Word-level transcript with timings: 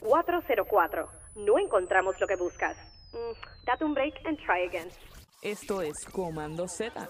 404. 0.00 1.08
No 1.36 1.58
encontramos 1.58 2.20
lo 2.20 2.26
que 2.26 2.36
buscas. 2.36 2.76
Mm, 3.12 3.64
date 3.66 3.84
un 3.84 3.94
break 3.94 4.14
and 4.26 4.38
try 4.38 4.66
again. 4.66 4.88
Esto 5.42 5.82
es 5.82 6.04
Comando 6.12 6.68
Z. 6.68 7.08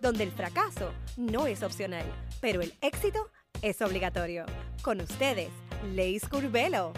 Donde 0.00 0.24
el 0.24 0.32
fracaso 0.32 0.92
no 1.16 1.46
es 1.46 1.62
opcional, 1.62 2.04
pero 2.40 2.60
el 2.60 2.74
éxito 2.80 3.30
es 3.62 3.80
obligatorio. 3.80 4.44
Con 4.82 5.00
ustedes, 5.00 5.50
Leis 5.92 6.28
Curvelo. 6.28 6.92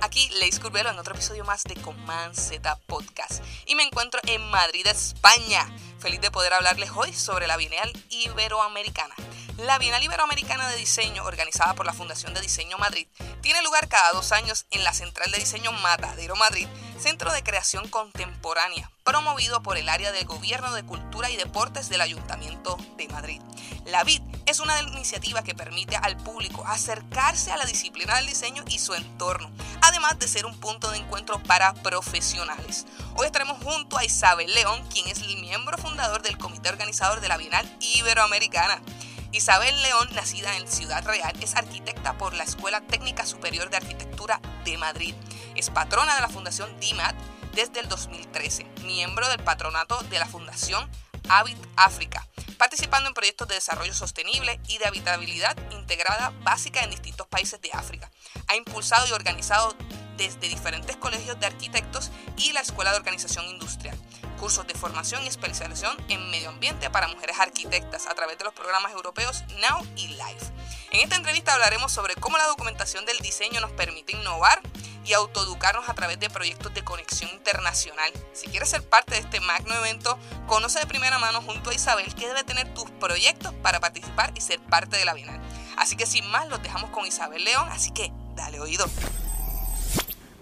Aquí 0.00 0.28
Leis 0.40 0.58
Curvelo 0.58 0.90
en 0.90 0.98
otro 0.98 1.14
episodio 1.14 1.44
más 1.44 1.62
de 1.64 1.76
Command 1.76 2.34
Z 2.34 2.76
Podcast. 2.86 3.42
Y 3.66 3.76
me 3.76 3.84
encuentro 3.84 4.20
en 4.26 4.42
Madrid, 4.50 4.86
España. 4.86 5.66
Feliz 5.98 6.20
de 6.20 6.30
poder 6.30 6.52
hablarles 6.52 6.90
hoy 6.90 7.12
sobre 7.12 7.46
la 7.46 7.56
Bienal 7.56 7.90
Iberoamericana. 8.10 9.14
La 9.62 9.78
Bienal 9.78 10.02
Iberoamericana 10.02 10.68
de 10.70 10.76
Diseño, 10.76 11.24
organizada 11.24 11.74
por 11.74 11.86
la 11.86 11.92
Fundación 11.92 12.34
de 12.34 12.40
Diseño 12.40 12.78
Madrid, 12.78 13.06
tiene 13.42 13.62
lugar 13.62 13.86
cada 13.86 14.10
dos 14.10 14.32
años 14.32 14.66
en 14.72 14.82
la 14.82 14.92
Central 14.92 15.30
de 15.30 15.38
Diseño 15.38 15.70
Matadero 15.70 16.34
Madrid, 16.34 16.66
centro 16.98 17.32
de 17.32 17.44
creación 17.44 17.88
contemporánea, 17.88 18.90
promovido 19.04 19.62
por 19.62 19.78
el 19.78 19.88
área 19.88 20.10
de 20.10 20.24
Gobierno 20.24 20.74
de 20.74 20.82
Cultura 20.82 21.30
y 21.30 21.36
Deportes 21.36 21.88
del 21.88 22.00
Ayuntamiento 22.00 22.76
de 22.96 23.06
Madrid. 23.06 23.40
La 23.84 24.02
BID 24.02 24.20
es 24.46 24.58
una 24.58 24.82
iniciativa 24.82 25.44
que 25.44 25.54
permite 25.54 25.94
al 25.94 26.16
público 26.16 26.64
acercarse 26.66 27.52
a 27.52 27.56
la 27.56 27.64
disciplina 27.64 28.16
del 28.16 28.26
diseño 28.26 28.64
y 28.66 28.80
su 28.80 28.94
entorno, 28.94 29.48
además 29.80 30.18
de 30.18 30.26
ser 30.26 30.44
un 30.44 30.58
punto 30.58 30.90
de 30.90 30.98
encuentro 30.98 31.40
para 31.40 31.72
profesionales. 31.72 32.84
Hoy 33.14 33.26
estaremos 33.26 33.62
junto 33.62 33.96
a 33.96 34.04
Isabel 34.04 34.52
León, 34.52 34.84
quien 34.92 35.06
es 35.06 35.20
el 35.20 35.36
miembro 35.36 35.78
fundador 35.78 36.20
del 36.22 36.36
comité 36.36 36.68
organizador 36.68 37.20
de 37.20 37.28
la 37.28 37.36
Bienal 37.36 37.78
Iberoamericana. 37.80 38.82
Isabel 39.32 39.80
León, 39.82 40.10
nacida 40.12 40.58
en 40.58 40.68
Ciudad 40.68 41.02
Real, 41.06 41.32
es 41.40 41.54
arquitecta 41.54 42.18
por 42.18 42.34
la 42.34 42.44
Escuela 42.44 42.82
Técnica 42.82 43.24
Superior 43.24 43.70
de 43.70 43.78
Arquitectura 43.78 44.42
de 44.66 44.76
Madrid. 44.76 45.14
Es 45.56 45.70
patrona 45.70 46.14
de 46.14 46.20
la 46.20 46.28
Fundación 46.28 46.78
DIMAT 46.80 47.16
desde 47.54 47.80
el 47.80 47.88
2013, 47.88 48.64
miembro 48.84 49.26
del 49.30 49.42
patronato 49.42 49.98
de 50.10 50.18
la 50.18 50.26
Fundación 50.26 50.86
Habit 51.30 51.56
África, 51.76 52.28
participando 52.58 53.08
en 53.08 53.14
proyectos 53.14 53.48
de 53.48 53.54
desarrollo 53.54 53.94
sostenible 53.94 54.60
y 54.68 54.76
de 54.76 54.86
habitabilidad 54.86 55.56
integrada 55.70 56.34
básica 56.42 56.82
en 56.82 56.90
distintos 56.90 57.26
países 57.26 57.58
de 57.62 57.70
África. 57.72 58.10
Ha 58.48 58.56
impulsado 58.56 59.06
y 59.06 59.12
organizado 59.12 59.74
desde 60.18 60.46
diferentes 60.46 60.98
colegios 60.98 61.40
de 61.40 61.46
arquitectos 61.46 62.10
y 62.36 62.52
la 62.52 62.60
Escuela 62.60 62.90
de 62.90 62.98
Organización 62.98 63.46
Industrial 63.46 63.96
cursos 64.42 64.66
de 64.66 64.74
formación 64.74 65.22
y 65.22 65.28
especialización 65.28 65.96
en 66.08 66.28
medio 66.32 66.48
ambiente 66.48 66.90
para 66.90 67.06
mujeres 67.06 67.38
arquitectas 67.38 68.08
a 68.08 68.14
través 68.16 68.38
de 68.38 68.44
los 68.44 68.52
programas 68.52 68.90
europeos 68.90 69.44
Now 69.60 69.86
y 69.94 70.08
Life. 70.08 70.52
En 70.90 70.98
esta 70.98 71.14
entrevista 71.14 71.54
hablaremos 71.54 71.92
sobre 71.92 72.16
cómo 72.16 72.38
la 72.38 72.48
documentación 72.48 73.06
del 73.06 73.20
diseño 73.20 73.60
nos 73.60 73.70
permite 73.70 74.16
innovar 74.16 74.60
y 75.04 75.12
autoeducarnos 75.12 75.88
a 75.88 75.94
través 75.94 76.18
de 76.18 76.28
proyectos 76.28 76.74
de 76.74 76.82
conexión 76.82 77.30
internacional. 77.30 78.10
Si 78.32 78.48
quieres 78.48 78.68
ser 78.68 78.82
parte 78.82 79.14
de 79.14 79.20
este 79.20 79.38
magno 79.38 79.76
evento, 79.76 80.18
conoce 80.48 80.80
de 80.80 80.86
primera 80.86 81.20
mano 81.20 81.40
junto 81.40 81.70
a 81.70 81.74
Isabel 81.74 82.12
qué 82.16 82.26
debe 82.26 82.42
tener 82.42 82.74
tus 82.74 82.90
proyectos 82.90 83.54
para 83.62 83.78
participar 83.78 84.32
y 84.34 84.40
ser 84.40 84.58
parte 84.58 84.96
de 84.96 85.04
la 85.04 85.14
Bienal. 85.14 85.40
Así 85.76 85.94
que 85.94 86.04
sin 86.04 86.28
más, 86.32 86.48
los 86.48 86.60
dejamos 86.64 86.90
con 86.90 87.06
Isabel 87.06 87.44
León, 87.44 87.68
así 87.70 87.92
que 87.92 88.10
dale 88.34 88.58
oído. 88.58 88.86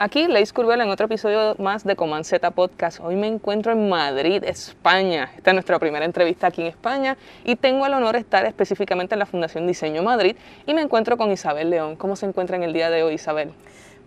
Aquí 0.02 0.26
Leis 0.28 0.54
Curvela 0.54 0.84
en 0.84 0.88
otro 0.88 1.04
episodio 1.04 1.56
más 1.58 1.84
de 1.84 1.94
Coman 1.94 2.24
Z 2.24 2.52
Podcast. 2.52 3.00
Hoy 3.02 3.16
me 3.16 3.26
encuentro 3.26 3.72
en 3.72 3.90
Madrid, 3.90 4.42
España. 4.44 5.30
Esta 5.36 5.50
es 5.50 5.54
nuestra 5.54 5.78
primera 5.78 6.06
entrevista 6.06 6.46
aquí 6.46 6.62
en 6.62 6.68
España 6.68 7.18
y 7.44 7.54
tengo 7.56 7.84
el 7.84 7.92
honor 7.92 8.14
de 8.14 8.20
estar 8.20 8.46
específicamente 8.46 9.14
en 9.14 9.18
la 9.18 9.26
Fundación 9.26 9.66
Diseño 9.66 10.02
Madrid 10.02 10.36
y 10.66 10.72
me 10.72 10.80
encuentro 10.80 11.18
con 11.18 11.30
Isabel 11.30 11.68
León. 11.68 11.96
¿Cómo 11.96 12.16
se 12.16 12.24
encuentra 12.24 12.56
en 12.56 12.62
el 12.62 12.72
día 12.72 12.88
de 12.88 13.02
hoy, 13.02 13.12
Isabel? 13.12 13.52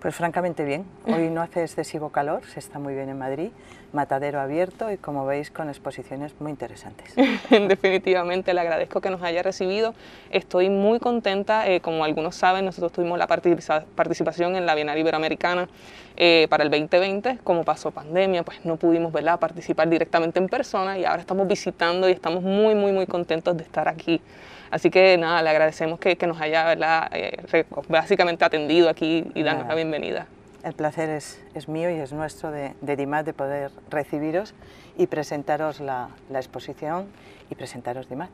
Pues 0.03 0.15
francamente 0.15 0.65
bien. 0.65 0.85
Hoy 1.07 1.29
no 1.29 1.41
hace 1.41 1.61
excesivo 1.61 2.09
calor, 2.09 2.43
se 2.43 2.59
está 2.59 2.77
muy 2.77 2.93
bien 2.93 3.07
en 3.07 3.17
Madrid, 3.17 3.51
matadero 3.93 4.41
abierto 4.41 4.91
y 4.91 4.97
como 4.97 5.25
veis 5.25 5.49
con 5.49 5.69
exposiciones 5.69 6.33
muy 6.41 6.51
interesantes. 6.51 7.15
Definitivamente 7.49 8.53
le 8.53 8.59
agradezco 8.59 8.99
que 8.99 9.09
nos 9.09 9.21
haya 9.21 9.41
recibido. 9.43 9.95
Estoy 10.29 10.69
muy 10.69 10.99
contenta. 10.99 11.69
Eh, 11.69 11.79
como 11.79 12.03
algunos 12.03 12.35
saben, 12.35 12.65
nosotros 12.65 12.91
tuvimos 12.91 13.17
la 13.17 13.27
participación 13.27 14.57
en 14.57 14.65
la 14.65 14.75
Bienal 14.75 14.97
Iberoamericana 14.97 15.69
eh, 16.17 16.47
para 16.49 16.65
el 16.65 16.69
2020. 16.69 17.39
Como 17.41 17.63
pasó 17.63 17.91
pandemia, 17.91 18.43
pues 18.43 18.65
no 18.65 18.75
pudimos 18.75 19.13
¿verdad? 19.13 19.39
participar 19.39 19.87
directamente 19.87 20.37
en 20.37 20.49
persona 20.49 20.97
y 20.97 21.05
ahora 21.05 21.21
estamos 21.21 21.47
visitando 21.47 22.09
y 22.09 22.11
estamos 22.11 22.43
muy, 22.43 22.75
muy, 22.75 22.91
muy 22.91 23.07
contentos 23.07 23.55
de 23.55 23.63
estar 23.63 23.87
aquí. 23.87 24.19
Así 24.73 24.89
que 24.89 25.19
nada, 25.19 25.43
le 25.43 25.51
agradecemos 25.51 25.99
que, 25.99 26.17
nos 26.25 26.41
haya 26.41 26.65
¿verdad? 26.65 27.07
Eh, 27.13 27.63
básicamente 27.87 28.43
atendido 28.43 28.89
aquí 28.89 29.23
y 29.35 29.43
darnos 29.43 29.67
la 29.67 29.75
bienvenida. 29.75 30.25
El 30.63 30.73
placer 30.73 31.11
es, 31.11 31.39
es, 31.53 31.69
mío 31.69 31.91
y 31.91 31.99
es 31.99 32.11
nuestro 32.11 32.49
de, 32.49 32.73
de 32.81 32.95
DIMAT 32.95 33.23
de 33.23 33.33
poder 33.33 33.69
recibiros 33.91 34.55
y 34.97 35.05
presentaros 35.05 35.79
la, 35.79 36.09
la 36.31 36.39
exposición 36.39 37.05
y 37.51 37.55
presentaros 37.55 38.09
DIMAT 38.09 38.31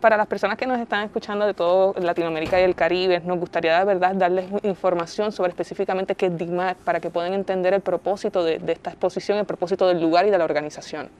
para 0.00 0.16
las 0.16 0.28
personas 0.28 0.56
que 0.56 0.66
nos 0.66 0.78
están 0.78 1.04
escuchando 1.04 1.44
de 1.44 1.54
todo 1.54 1.92
Latinoamérica 1.98 2.60
y 2.60 2.62
el 2.62 2.76
Caribe, 2.76 3.20
nos 3.20 3.40
gustaría 3.40 3.76
de 3.80 3.84
verdad 3.84 4.14
darles 4.14 4.46
información 4.62 5.32
sobre 5.32 5.50
específicamente 5.50 6.14
qué 6.14 6.26
es 6.26 6.38
DIMAT 6.38 6.78
para 6.78 7.00
que 7.00 7.10
puedan 7.10 7.34
entender 7.34 7.74
el 7.74 7.80
propósito 7.80 8.44
de, 8.44 8.60
de, 8.60 8.72
esta 8.72 8.90
exposición, 8.90 9.38
el 9.38 9.44
propósito 9.44 9.88
del 9.88 10.00
lugar 10.00 10.24
y 10.24 10.30
de 10.30 10.38
la 10.38 10.44
organización. 10.44 11.10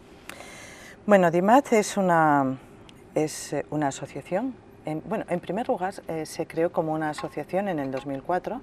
Bueno, 1.05 1.31
DIMAT 1.31 1.73
es 1.73 1.97
una, 1.97 2.57
es 3.15 3.53
eh, 3.53 3.67
una 3.71 3.89
asociación. 3.89 4.55
En, 4.85 5.03
bueno, 5.07 5.25
en 5.29 5.41
primer 5.41 5.69
lugar, 5.69 5.95
eh, 6.09 6.27
se 6.27 6.47
creó 6.47 6.73
como 6.73 6.93
una 6.93 7.11
asociación 7.11 7.69
en 7.69 7.79
el 7.79 7.91
2004 7.91 8.61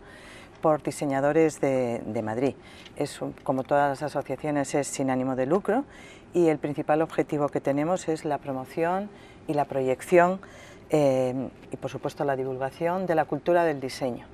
por 0.62 0.81
diseñadores 0.81 1.62
de, 1.62 2.02
de 2.06 2.22
Madrid. 2.22 2.56
Es, 2.96 3.19
como 3.44 3.63
todas 3.63 3.90
las 3.90 4.03
asociaciones, 4.03 4.74
es 4.74 4.88
sin 4.88 5.09
ánimo 5.09 5.36
de 5.36 5.46
lucro 5.46 5.86
y 6.34 6.47
el 6.47 6.57
principal 6.57 7.02
objetivo 7.02 7.50
que 7.50 7.62
tenemos 7.62 8.07
es 8.07 8.25
la 8.25 8.38
promoción 8.38 9.09
y 9.47 9.53
la 9.53 9.66
proyección 9.66 10.40
eh, 10.90 11.50
y, 11.72 11.78
por 11.78 11.91
supuesto, 11.91 12.24
la 12.24 12.36
divulgación 12.36 13.06
de 13.06 13.16
la 13.16 13.25
cultura 13.25 13.63
del 13.63 13.80
diseño. 13.80 14.25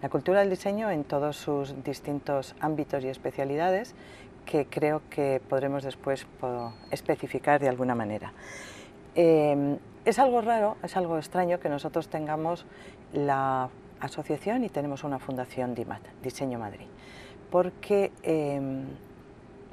La 0.00 0.08
cultura 0.08 0.40
del 0.40 0.50
diseño 0.50 0.90
en 0.90 1.04
todos 1.04 1.36
sus 1.36 1.82
distintos 1.82 2.54
ámbitos 2.60 3.02
y 3.04 3.08
especialidades 3.08 3.94
que 4.46 4.66
creo 4.66 5.02
que 5.10 5.42
podremos 5.48 5.82
después 5.82 6.26
especificar 6.90 7.60
de 7.60 7.68
alguna 7.68 7.94
manera. 7.94 8.32
Eh, 9.20 9.78
es 10.04 10.20
algo 10.20 10.40
raro, 10.40 10.76
es 10.84 10.96
algo 10.96 11.18
extraño 11.18 11.58
que 11.58 11.68
nosotros 11.68 12.06
tengamos 12.08 12.64
la 13.12 13.68
asociación 13.98 14.62
y 14.62 14.68
tenemos 14.68 15.02
una 15.02 15.18
fundación 15.18 15.74
DIMAT, 15.74 16.02
Diseño 16.22 16.60
Madrid, 16.60 16.86
porque 17.50 18.12
eh, 18.22 18.60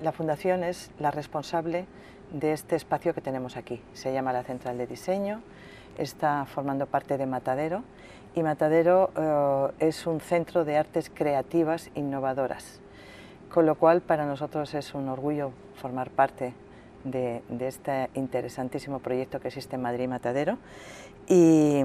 la 0.02 0.12
fundación 0.12 0.64
es 0.64 0.90
la 0.98 1.12
responsable 1.12 1.86
de 2.32 2.54
este 2.54 2.76
espacio 2.76 3.14
que 3.14 3.22
tenemos 3.22 3.56
aquí. 3.56 3.84
Se 3.94 4.12
llama 4.12 4.34
la 4.34 4.42
Central 4.42 4.80
de 4.80 4.88
Diseño, 4.88 5.44
está 6.00 6.46
formando 6.46 6.88
parte 6.88 7.20
de 7.20 7.28
Matadero 7.28 7.84
y 8.34 8.42
Matadero 8.42 9.12
eh, 9.16 9.88
es 9.88 10.08
un 10.08 10.22
centro 10.22 10.66
de 10.66 10.76
artes 10.76 11.12
creativas 11.14 11.92
innovadoras, 11.94 12.80
con 13.54 13.68
lo 13.68 13.76
cual 13.76 14.02
para 14.02 14.26
nosotros 14.26 14.74
es 14.74 14.96
un 14.96 15.08
orgullo 15.08 15.52
formar 15.76 16.10
parte 16.10 16.56
de, 17.06 17.42
este 17.60 18.10
interesantísimo 18.16 19.00
proyecto 19.00 19.40
que 19.40 19.48
existe 19.48 19.76
en 19.76 19.82
Madrid 19.82 20.10
Matadero 20.10 20.58
y, 21.28 21.82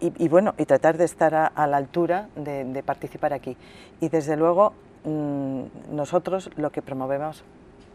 y, 0.00 0.28
bueno, 0.28 0.54
y 0.58 0.64
tratar 0.64 0.96
de 0.96 1.04
estar 1.04 1.34
a, 1.34 1.66
la 1.66 1.76
altura 1.76 2.28
de, 2.36 2.82
participar 2.84 3.32
aquí. 3.32 3.56
Y 4.00 4.08
desde 4.08 4.36
luego 4.36 4.72
mm, 5.04 5.94
nosotros 5.94 6.50
lo 6.56 6.70
que 6.70 6.82
promovemos 6.82 7.44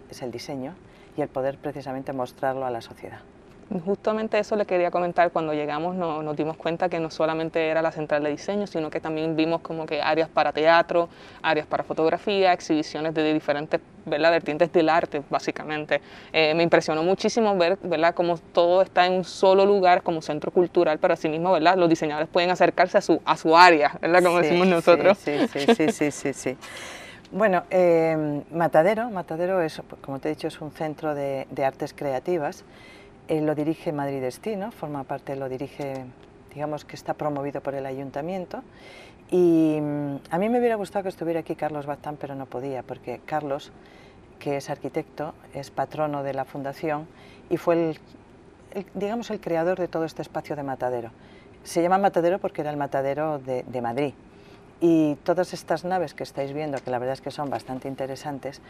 es 0.10 0.22
el 0.22 0.32
diseño 0.32 0.76
y 1.18 1.22
el 1.22 1.28
poder 1.28 1.58
precisamente 1.58 2.14
mostrarlo 2.14 2.66
a 2.66 2.72
la 2.72 2.82
sociedad. 2.82 3.20
Justamente 3.86 4.40
eso 4.40 4.56
le 4.56 4.66
quería 4.66 4.90
comentar, 4.90 5.32
cuando 5.32 5.54
llegamos 5.54 5.96
nos 5.96 6.36
dimos 6.36 6.58
cuenta 6.58 6.90
que 6.90 7.00
no 7.00 7.12
solamente 7.12 7.68
era 7.68 7.84
la 7.84 7.92
central 7.92 8.24
de 8.24 8.32
diseño, 8.32 8.66
sino 8.66 8.90
que 8.90 9.00
también 9.00 9.36
vimos 9.36 9.62
como 9.62 9.86
que 9.86 10.02
áreas 10.02 10.28
para 10.28 10.52
teatro, 10.52 11.08
áreas 11.44 11.68
para 11.68 11.84
fotografía, 11.84 12.52
exhibiciones 12.52 13.14
de 13.14 13.32
diferentes 13.32 13.80
vertientes 14.10 14.72
del 14.72 14.90
arte, 14.90 15.22
básicamente. 15.30 16.02
Eh, 16.34 16.54
me 16.56 16.64
impresionó 16.64 17.04
muchísimo 17.04 17.56
ver 17.58 17.78
¿verdad? 17.82 18.14
cómo 18.14 18.38
todo 18.38 18.82
está 18.82 19.06
en 19.06 19.14
un 19.14 19.24
solo 19.24 19.66
lugar 19.66 20.04
como 20.04 20.22
centro 20.22 20.52
cultural, 20.52 21.00
pero 21.00 21.14
asimismo 21.14 21.52
¿verdad? 21.52 21.78
los 21.78 21.90
diseñadores 21.90 22.30
pueden 22.30 22.50
acercarse 22.50 22.98
a 22.98 23.02
su, 23.02 23.22
a 23.26 23.38
su 23.38 23.56
área, 23.56 23.98
¿verdad? 24.02 24.24
como 24.24 24.42
decimos 24.42 24.68
nosotros. 24.68 25.18
Sí, 25.18 25.48
sí, 25.48 25.60
sí, 25.76 25.92
sí, 25.92 26.12
sí. 26.12 26.34
sí. 26.34 26.58
Bueno, 27.32 27.64
eh, 27.70 28.44
Matadero, 28.52 29.10
Matadero 29.12 29.62
es, 29.62 29.82
como 30.02 30.20
te 30.20 30.30
he 30.30 30.32
dicho, 30.32 30.48
es 30.48 30.60
un 30.62 30.72
centro 30.72 31.14
de, 31.14 31.46
de 31.52 31.64
artes 31.66 31.94
creativas 31.94 32.66
lo 33.30 33.54
dirige 33.56 33.92
Madrid 33.92 34.22
Destino, 34.22 34.72
forma 34.72 35.04
parte, 35.04 35.36
lo 35.36 35.48
dirige, 35.48 36.06
digamos 36.54 36.84
que 36.84 36.96
está 36.96 37.14
promovido 37.14 37.62
por 37.62 37.76
el 37.76 37.86
ayuntamiento. 37.86 38.64
Y 39.32 39.80
mm, 39.80 40.16
a 40.32 40.38
mí 40.38 40.50
me 40.50 40.60
hubiera 40.60 40.76
gustado 40.76 41.04
que 41.04 41.10
estuviera 41.10 41.42
aquí 41.42 41.56
Carlos 41.56 41.86
Batán, 41.86 42.18
pero 42.20 42.36
no 42.36 42.46
podía, 42.46 42.84
porque 42.84 43.22
Carlos, 43.26 43.72
que 44.40 44.58
es 44.58 44.70
arquitecto, 44.70 45.34
es 45.54 45.70
patrono 45.70 46.24
de 46.24 46.34
la 46.34 46.46
fundación 46.46 47.08
y 47.50 47.58
fue 47.58 47.92
el, 47.92 48.00
digamos, 48.94 49.30
el 49.30 49.40
creador 49.40 49.80
de 49.80 49.88
todo 49.88 50.06
este 50.06 50.22
espacio 50.22 50.56
de 50.56 50.64
matadero. 50.64 51.12
Se 51.64 51.82
llama 51.82 51.98
matadero 51.98 52.40
porque 52.40 52.62
era 52.62 52.72
el 52.72 52.78
matadero 52.78 53.40
de, 53.40 53.64
de 53.64 53.82
Madrid. 53.82 54.14
Y 54.82 55.16
todas 55.16 55.54
estas 55.54 55.84
naves 55.84 56.14
que 56.14 56.24
estáis 56.24 56.54
viendo, 56.54 56.82
que 56.82 56.90
la 56.90 57.00
verdad 57.00 57.14
es 57.14 57.22
que 57.22 57.32
son 57.32 57.50
bastante 57.50 57.90
interesantes, 57.90 58.62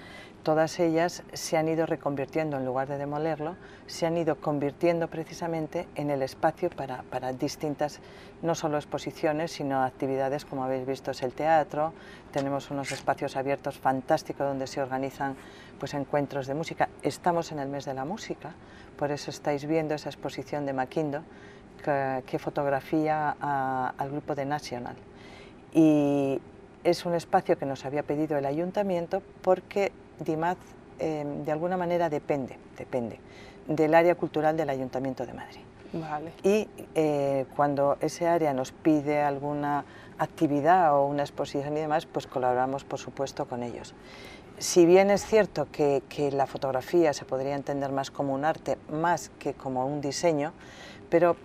todas 0.42 0.80
ellas 0.80 1.22
se 1.34 1.56
han 1.56 1.68
ido 1.68 1.86
reconvirtiendo, 1.86 2.58
en 2.58 2.66
lugar 2.66 2.88
de 2.88 2.98
demolerlo, 2.98 3.58
se 3.86 4.08
han 4.08 4.18
ido 4.18 4.38
convirtiendo 4.38 5.08
precisamente 5.08 5.88
en 5.94 6.10
el 6.10 6.24
espacio 6.24 6.72
para, 6.72 7.34
distintas, 7.34 8.00
no 8.42 8.56
solo 8.56 8.78
exposiciones, 8.78 9.52
sino 9.52 9.84
actividades, 9.84 10.46
como 10.46 10.64
habéis 10.64 10.88
visto, 10.88 11.12
es 11.12 11.22
el 11.22 11.34
teatro, 11.34 11.94
tenemos 12.32 12.72
unos 12.72 12.92
espacios 12.92 13.36
abiertos 13.36 13.78
fantásticos 13.78 14.48
donde 14.48 14.66
se 14.66 14.82
organizan 14.82 15.36
pues, 15.78 15.94
encuentros 15.94 16.48
de 16.48 16.56
música. 16.56 16.90
Estamos 17.04 17.52
en 17.52 17.60
el 17.60 17.70
mes 17.70 17.86
de 17.86 17.94
la 17.94 18.04
música, 18.04 18.56
por 18.98 19.12
eso 19.12 19.30
estáis 19.30 19.68
viendo 19.68 19.94
esa 19.94 20.10
exposición 20.10 20.66
de 20.66 20.74
Maquindo, 20.74 21.22
que, 21.84 22.24
que 22.26 22.40
fotografía 22.40 23.36
a, 23.40 23.94
al 23.96 24.10
grupo 24.10 24.34
de 24.34 24.46
National 24.46 24.96
y 25.74 26.40
es 26.84 27.06
un 27.06 27.14
espacio 27.14 27.58
que 27.58 27.66
nos 27.66 27.86
había 27.86 28.04
pedido 28.04 28.38
el 28.38 28.46
ayuntamiento 28.46 29.22
porque 29.42 29.92
DIMAD 30.20 30.58
eh, 31.00 31.26
de 31.46 31.52
alguna 31.52 31.78
manera 31.78 32.10
depende, 32.10 32.58
depende 32.78 33.20
del 33.68 33.94
área 33.94 34.16
cultural 34.16 34.58
del 34.58 34.70
Ayuntamiento 34.70 35.26
de 35.26 35.34
Madrid. 35.34 35.62
Vale. 35.94 36.34
Y 36.44 36.68
eh, 36.96 37.46
cuando 37.56 37.98
ese 38.02 38.28
área 38.28 38.54
nos 38.54 38.72
pide 38.72 39.22
alguna 39.22 39.86
actividad 40.18 40.96
o 40.96 41.06
una 41.06 41.24
exposición 41.24 41.78
y 41.78 41.82
demás, 41.82 42.06
pues 42.06 42.28
colaboramos 42.28 42.84
por 42.84 43.00
supuesto 43.00 43.46
con 43.46 43.64
ellos. 43.64 43.94
Si 44.58 44.86
bien 44.86 45.10
es 45.10 45.26
cierto 45.26 45.68
que, 45.72 46.04
que 46.10 46.32
la 46.32 46.46
fotografía 46.46 47.14
se 47.14 47.26
podría 47.26 47.56
entender 47.56 47.92
más 47.92 48.12
como 48.12 48.34
un 48.34 48.44
arte, 48.44 48.78
más 48.92 49.32
que 49.40 49.54
como 49.54 49.86
un 49.86 50.02
diseño, 50.02 50.52
pero 51.10 51.38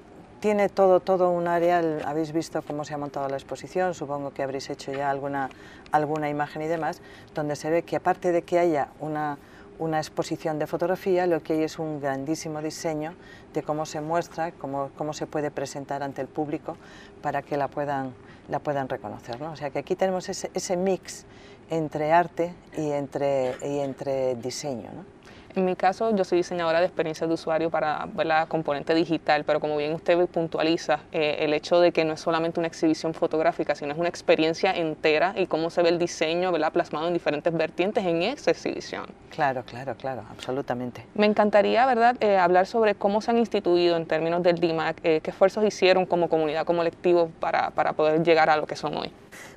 tiene 0.44 0.68
todo, 0.68 1.00
todo 1.00 1.30
un 1.30 1.48
área, 1.48 1.82
habéis 2.04 2.30
visto 2.32 2.60
cómo 2.60 2.84
se 2.84 2.92
ha 2.92 2.98
montado 2.98 3.26
la 3.30 3.36
exposición, 3.36 3.94
supongo 3.94 4.30
que 4.34 4.42
habréis 4.42 4.68
hecho 4.68 4.92
ya 4.92 5.08
alguna, 5.08 5.48
alguna 5.90 6.28
imagen 6.28 6.60
y 6.60 6.66
demás, 6.66 7.00
donde 7.34 7.56
se 7.56 7.70
ve 7.70 7.82
que 7.82 7.96
aparte 7.96 8.30
de 8.30 8.42
que 8.42 8.58
haya 8.58 8.88
una, 9.00 9.38
una 9.78 9.96
exposición 9.96 10.58
de 10.58 10.66
fotografía, 10.66 11.26
lo 11.26 11.42
que 11.42 11.54
hay 11.54 11.62
es 11.62 11.78
un 11.78 11.98
grandísimo 11.98 12.60
diseño 12.60 13.14
de 13.54 13.62
cómo 13.62 13.86
se 13.86 14.02
muestra, 14.02 14.52
cómo, 14.52 14.90
cómo 14.98 15.14
se 15.14 15.26
puede 15.26 15.50
presentar 15.50 16.02
ante 16.02 16.20
el 16.20 16.28
público 16.28 16.76
para 17.22 17.40
que 17.40 17.56
la 17.56 17.68
puedan, 17.68 18.12
la 18.50 18.58
puedan 18.58 18.86
reconocer. 18.90 19.40
¿no? 19.40 19.52
O 19.52 19.56
sea 19.56 19.70
que 19.70 19.78
aquí 19.78 19.96
tenemos 19.96 20.28
ese, 20.28 20.50
ese 20.52 20.76
mix 20.76 21.24
entre 21.70 22.12
arte 22.12 22.52
y 22.76 22.90
entre, 22.90 23.56
y 23.62 23.78
entre 23.78 24.34
diseño. 24.34 24.90
¿no? 24.92 25.13
En 25.56 25.64
mi 25.64 25.76
caso, 25.76 26.14
yo 26.16 26.24
soy 26.24 26.38
diseñadora 26.38 26.80
de 26.80 26.86
experiencias 26.86 27.28
de 27.28 27.34
usuario 27.34 27.70
para 27.70 28.08
la 28.24 28.46
componente 28.46 28.92
digital, 28.92 29.44
pero 29.44 29.60
como 29.60 29.76
bien 29.76 29.92
usted 29.92 30.18
puntualiza, 30.26 31.00
eh, 31.12 31.36
el 31.40 31.54
hecho 31.54 31.78
de 31.78 31.92
que 31.92 32.04
no 32.04 32.14
es 32.14 32.20
solamente 32.20 32.58
una 32.58 32.66
exhibición 32.66 33.14
fotográfica, 33.14 33.76
sino 33.76 33.92
es 33.92 33.98
una 33.98 34.08
experiencia 34.08 34.72
entera 34.72 35.32
y 35.36 35.46
cómo 35.46 35.70
se 35.70 35.82
ve 35.82 35.90
el 35.90 35.98
diseño 36.00 36.50
¿verdad? 36.50 36.72
plasmado 36.72 37.06
en 37.06 37.12
diferentes 37.12 37.52
vertientes 37.52 38.04
en 38.04 38.22
esa 38.22 38.50
exhibición. 38.50 39.06
Claro, 39.30 39.62
claro, 39.64 39.94
claro, 39.94 40.24
absolutamente. 40.28 41.06
Me 41.14 41.26
encantaría 41.26 41.86
¿verdad? 41.86 42.16
Eh, 42.18 42.36
hablar 42.36 42.66
sobre 42.66 42.96
cómo 42.96 43.20
se 43.20 43.30
han 43.30 43.38
instituido 43.38 43.96
en 43.96 44.06
términos 44.06 44.42
del 44.42 44.58
DIMAC, 44.58 44.98
eh, 45.04 45.20
qué 45.22 45.30
esfuerzos 45.30 45.64
hicieron 45.64 46.04
como 46.04 46.28
comunidad, 46.28 46.64
como 46.66 46.80
colectivo 46.80 47.30
para, 47.38 47.70
para 47.70 47.92
poder 47.92 48.24
llegar 48.24 48.50
a 48.50 48.56
lo 48.56 48.66
que 48.66 48.74
son 48.74 48.96
hoy. 48.96 49.12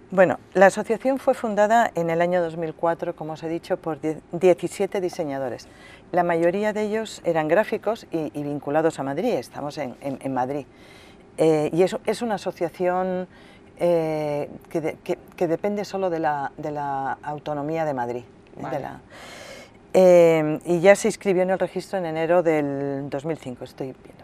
Bueno, 0.09 0.39
la 0.54 0.68
asociación 0.68 1.19
fue 1.19 1.33
fundada 1.33 1.92
en 1.95 2.09
el 2.09 2.21
año 2.21 2.42
2004, 2.42 3.15
como 3.15 3.33
os 3.33 3.44
he 3.44 3.50
dicho, 3.50 3.75
por 3.75 4.00
17 4.00 5.01
diseñadores. 5.01 5.68
La 6.13 6.24
mayoría 6.24 6.71
de 6.71 6.83
ellos 6.83 7.21
eran 7.25 7.50
gráficos 7.50 8.07
y, 8.12 8.31
y 8.33 8.44
vinculados 8.44 9.00
a 9.00 9.04
Madrid, 9.04 9.33
estamos 9.33 9.77
en, 9.77 9.95
en, 10.00 10.18
en 10.21 10.33
Madrid. 10.33 10.65
Eh, 11.38 11.69
y 11.74 11.83
eso 11.83 12.00
es 12.06 12.21
una 12.21 12.36
asociación 12.36 13.27
eh, 13.80 14.50
que, 14.69 14.81
de, 14.81 14.94
que, 15.04 15.18
que, 15.36 15.48
depende 15.48 15.83
solo 15.83 16.10
de 16.10 16.19
la, 16.19 16.53
de 16.57 16.71
la 16.71 17.18
autonomía 17.21 17.83
de 17.83 17.94
Madrid. 17.94 18.24
Vale. 18.60 18.77
De 18.77 18.81
la, 18.81 19.01
eh, 19.94 20.60
y 20.65 20.80
ya 20.80 20.95
se 20.95 21.10
inscribió 21.10 21.44
en 21.44 21.50
el 21.50 21.60
registro 21.60 22.00
en 22.00 22.06
enero 22.06 22.44
del 22.44 23.10
2005, 23.10 23.63
estoy 23.65 23.88
viendo. 23.88 24.24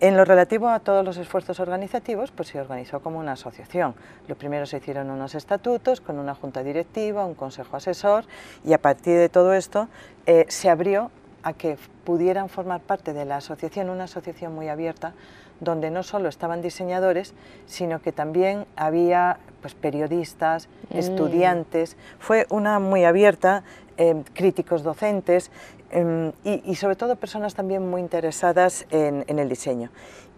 En 0.00 0.16
lo 0.16 0.24
relativo 0.24 0.68
a 0.68 0.80
todos 0.80 1.04
los 1.04 1.16
esfuerzos 1.16 1.60
organizativos, 1.60 2.32
pues 2.32 2.48
se 2.48 2.60
organizó 2.60 3.00
como 3.00 3.20
una 3.20 3.32
asociación. 3.32 3.94
Lo 4.26 4.34
primero 4.34 4.66
se 4.66 4.78
hicieron 4.78 5.08
unos 5.08 5.34
estatutos 5.34 6.00
con 6.00 6.18
una 6.18 6.34
junta 6.34 6.64
directiva, 6.64 7.24
un 7.24 7.34
consejo 7.34 7.76
asesor 7.76 8.24
y 8.64 8.72
a 8.72 8.78
partir 8.78 9.16
de 9.18 9.28
todo 9.28 9.54
esto 9.54 9.88
eh, 10.26 10.46
se 10.48 10.68
abrió 10.68 11.10
a 11.44 11.52
que 11.52 11.78
pudieran 12.04 12.48
formar 12.48 12.80
parte 12.80 13.12
de 13.12 13.24
la 13.24 13.36
asociación, 13.36 13.88
una 13.88 14.04
asociación 14.04 14.54
muy 14.54 14.68
abierta, 14.68 15.14
donde 15.60 15.90
no 15.90 16.02
solo 16.02 16.28
estaban 16.28 16.60
diseñadores, 16.60 17.34
sino 17.66 18.02
que 18.02 18.12
también 18.12 18.66
había 18.76 19.38
pues, 19.60 19.74
periodistas, 19.74 20.68
mm. 20.90 20.98
estudiantes. 20.98 21.96
Fue 22.18 22.46
una 22.50 22.80
muy 22.80 23.04
abierta, 23.04 23.62
eh, 23.96 24.24
críticos 24.32 24.82
docentes 24.82 25.52
eh, 25.94 26.32
y, 26.42 26.70
y, 26.72 26.74
sobre 26.74 26.96
todo 26.96 27.14
personas 27.14 27.54
también 27.54 27.88
muy 27.88 28.00
interesadas 28.00 28.84
en, 28.90 29.24
en, 29.28 29.38
el 29.38 29.48
diseño. 29.48 29.90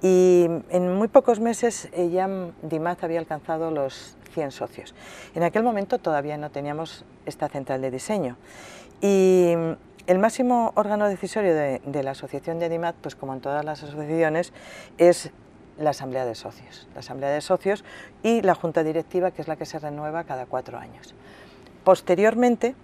Y 0.03 0.47
en 0.69 0.95
muy 0.95 1.09
pocos 1.09 1.41
meses 1.41 1.89
eh, 1.93 2.11
ya 2.11 2.29
DIMAZ 2.63 3.03
había 3.03 3.19
alcanzado 3.19 3.71
los 3.71 4.19
100 4.35 4.51
socios. 4.51 4.95
En 5.35 5.43
aquel 5.43 5.63
momento 5.63 5.99
todavía 5.99 6.37
no 6.37 6.51
teníamos 6.51 7.07
esta 7.25 7.49
central 7.49 7.81
de 7.81 7.91
diseño. 7.91 8.37
Y 9.01 9.55
el 10.07 10.19
máximo 10.19 10.73
órgano 10.75 11.09
decisorio 11.09 11.55
de, 11.55 11.81
de 11.87 12.03
la 12.03 12.11
asociación 12.11 12.59
de 12.59 12.69
DIMAT, 12.69 12.97
pues 12.97 13.17
como 13.17 13.33
en 13.33 13.41
todas 13.41 13.65
las 13.65 13.83
asociaciones, 13.83 14.53
es 14.99 15.31
la 15.79 15.91
asamblea 15.91 16.27
de 16.27 16.35
socios. 16.35 16.87
La 16.93 17.01
asamblea 17.01 17.31
de 17.31 17.41
socios 17.41 17.83
y 18.23 18.43
la 18.43 18.55
junta 18.55 18.85
directiva, 18.85 19.31
que 19.31 19.41
es 19.41 19.49
la 19.49 19.57
que 19.57 19.65
se 19.65 19.79
renueva 19.79 20.25
cada 20.25 20.45
cuatro 20.45 20.77
años. 20.77 21.15
Posteriormente 21.83 22.75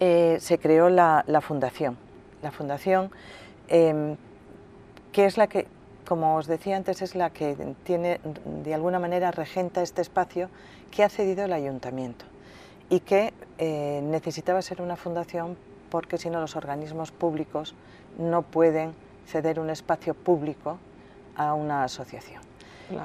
eh, 0.00 0.38
se 0.40 0.58
creó 0.58 0.88
la, 0.88 1.24
fundación. 1.42 1.96
La 2.42 2.50
fundación, 2.50 3.10
eh, 3.68 4.16
que 5.12 5.24
es 5.24 5.36
la 5.36 5.46
que, 5.46 5.66
como 6.06 6.36
os 6.36 6.46
decía 6.46 6.76
antes, 6.76 7.02
es 7.02 7.14
la 7.14 7.30
que 7.30 7.74
tiene, 7.82 8.20
de 8.64 8.74
alguna 8.74 8.98
manera, 8.98 9.30
regenta 9.30 9.82
este 9.82 10.02
espacio 10.02 10.48
que 10.90 11.02
ha 11.02 11.08
cedido 11.08 11.44
el 11.44 11.52
ayuntamiento 11.52 12.24
y 12.90 13.00
que 13.00 13.32
eh, 13.58 14.00
necesitaba 14.04 14.62
ser 14.62 14.80
una 14.80 14.96
fundación 14.96 15.56
porque 15.90 16.18
si 16.18 16.30
no 16.30 16.40
los 16.40 16.56
organismos 16.56 17.12
públicos 17.12 17.74
no 18.18 18.42
pueden 18.42 18.94
ceder 19.26 19.60
un 19.60 19.70
espacio 19.70 20.14
público 20.14 20.78
a 21.36 21.54
una 21.54 21.84
asociación. 21.84 22.47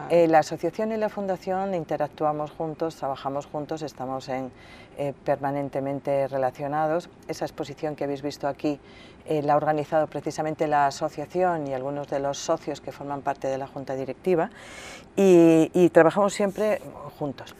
Eh, 0.10 0.28
la 0.28 0.40
asociación 0.40 0.92
y 0.92 0.98
la 0.98 1.10
fundación 1.10 1.74
interactuamos 1.76 2.52
juntos, 2.52 2.96
trabajamos 2.96 3.46
juntos, 3.46 3.82
estamos 3.82 4.30
en, 4.30 4.52
eh, 4.98 5.14
permanentemente 5.26 6.28
relacionados. 6.28 7.10
Esa 7.28 7.46
exposición 7.46 7.96
que 7.96 8.06
habéis 8.06 8.22
visto 8.22 8.48
aquí 8.48 8.80
eh, 9.26 9.42
la 9.42 9.54
ha 9.54 9.58
organizado 9.58 10.08
precisamente 10.08 10.68
la 10.68 10.88
asociación 10.88 11.68
y 11.68 11.74
algunos 11.74 12.08
de 12.08 12.20
los 12.20 12.38
socios 12.38 12.80
que 12.80 12.92
forman 12.92 13.22
parte 13.22 13.48
de 13.48 13.58
la 13.58 13.68
junta 13.68 13.96
directiva 13.96 14.50
y, 15.16 15.70
y 15.74 15.90
trabajamos 15.90 16.34
siempre 16.34 16.82
juntos. 17.20 17.56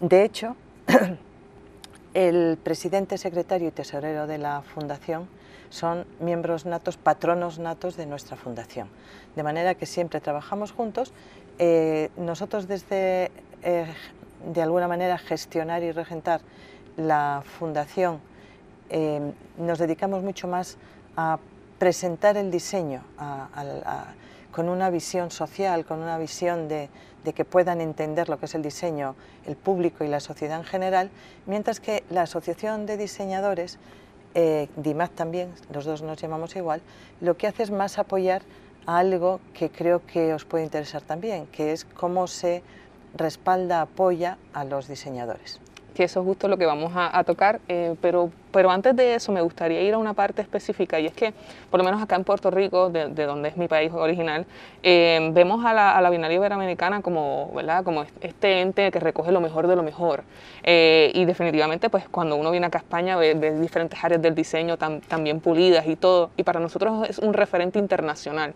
De 0.00 0.24
hecho, 0.24 0.56
el 2.14 2.58
presidente, 2.62 3.18
secretario 3.18 3.68
y 3.68 3.72
tesorero 3.72 4.26
de 4.26 4.38
la 4.38 4.62
fundación 4.62 5.28
son 5.70 6.06
miembros 6.20 6.64
natos, 6.64 6.96
patronos 6.96 7.58
natos 7.58 7.96
de 7.96 8.06
nuestra 8.06 8.36
fundación. 8.36 8.88
De 9.34 9.42
manera 9.42 9.74
que 9.74 9.86
siempre 9.86 10.20
trabajamos 10.20 10.72
juntos. 10.72 11.12
Eh, 11.58 12.10
nosotros 12.16 12.68
desde, 12.68 13.30
eh, 13.62 13.86
de 14.52 14.62
alguna 14.62 14.88
manera, 14.88 15.18
gestionar 15.18 15.82
y 15.82 15.92
regentar 15.92 16.40
la 16.96 17.42
fundación, 17.58 18.20
eh, 18.90 19.32
nos 19.58 19.78
dedicamos 19.78 20.22
mucho 20.22 20.48
más 20.48 20.76
a 21.16 21.38
presentar 21.78 22.36
el 22.36 22.50
diseño 22.50 23.02
con 24.56 24.70
una 24.70 24.88
visión 24.88 25.30
social, 25.30 25.84
con 25.84 26.00
una 26.00 26.16
visión 26.16 26.66
de, 26.68 26.88
que 27.34 27.44
puedan 27.44 27.82
entender 27.82 28.30
lo 28.30 28.38
que 28.38 28.46
es 28.46 28.54
el 28.54 28.62
diseño 28.62 29.14
el 29.46 29.56
público 29.56 30.02
y 30.04 30.08
la 30.08 30.20
sociedad 30.20 30.58
en 30.58 30.64
general, 30.64 31.10
mientras 31.44 31.80
que 31.80 32.04
la 32.08 32.22
Asociación 32.22 32.86
de 32.86 32.96
Diseñadores, 32.96 33.78
eh, 34.34 34.68
DIMAC 34.76 35.12
también, 35.12 35.52
los 35.70 35.84
dos 35.84 36.00
nos 36.00 36.16
llamamos 36.16 36.56
igual, 36.56 36.80
lo 37.20 37.36
que 37.36 37.46
hace 37.46 37.64
es 37.64 37.70
más 37.70 37.98
apoyar 37.98 38.42
algo 38.86 39.40
que 39.52 39.70
creo 39.70 40.06
que 40.06 40.32
os 40.32 40.44
puede 40.44 40.64
interesar 40.64 41.02
también, 41.02 41.46
que 41.46 41.72
es 41.72 41.84
cómo 41.84 42.26
se 42.26 42.62
respalda, 43.14 43.82
apoya 43.82 44.38
a 44.52 44.64
los 44.64 44.88
diseñadores. 44.88 45.60
Que 45.94 46.04
eso 46.04 46.20
es 46.20 46.26
justo 46.26 46.48
lo 46.48 46.56
que 46.56 46.66
vamos 46.66 46.92
a, 46.94 47.22
tocar, 47.24 47.60
eh, 47.68 47.96
pero 48.00 48.30
pero 48.52 48.70
antes 48.70 48.96
de 48.96 49.14
eso 49.14 49.32
me 49.32 49.40
gustaría 49.40 49.82
ir 49.82 49.94
a 49.94 49.98
una 49.98 50.14
parte 50.14 50.42
específica 50.42 50.98
y 50.98 51.06
es 51.06 51.12
que, 51.12 51.34
por 51.70 51.78
lo 51.78 51.84
menos 51.84 52.02
acá 52.02 52.16
en 52.16 52.24
Puerto 52.24 52.50
Rico, 52.50 52.90
de, 52.90 53.08
donde 53.08 53.48
es 53.48 53.56
mi 53.56 53.68
país 53.68 53.92
original, 53.92 54.46
eh, 54.82 55.30
vemos 55.32 55.64
a 55.64 55.74
la, 55.74 55.96
a 55.96 56.00
la, 56.00 56.10
Bienal 56.10 56.32
Iberoamericana 56.32 57.02
como, 57.02 57.52
¿verdad? 57.54 57.84
como 57.84 58.04
este 58.20 58.60
ente 58.60 58.90
que 58.90 59.00
recoge 59.00 59.32
lo 59.32 59.40
mejor 59.40 59.66
de 59.66 59.76
lo 59.76 59.82
mejor. 59.82 60.24
Eh, 60.62 61.12
y 61.14 61.24
definitivamente, 61.24 61.90
pues 61.90 62.08
cuando 62.08 62.36
uno 62.36 62.50
viene 62.50 62.66
acá 62.66 62.78
a 62.78 62.82
España, 62.82 63.16
ve, 63.16 63.34
diferentes 63.60 64.02
áreas 64.02 64.22
del 64.22 64.34
diseño 64.34 64.76
tan, 64.76 65.00
bien 65.22 65.40
pulidas 65.40 65.86
y 65.86 65.96
todo, 65.96 66.30
y 66.36 66.42
para 66.42 66.60
nosotros 66.60 67.08
es 67.08 67.18
un 67.18 67.34
referente 67.34 67.78
internacional. 67.78 68.54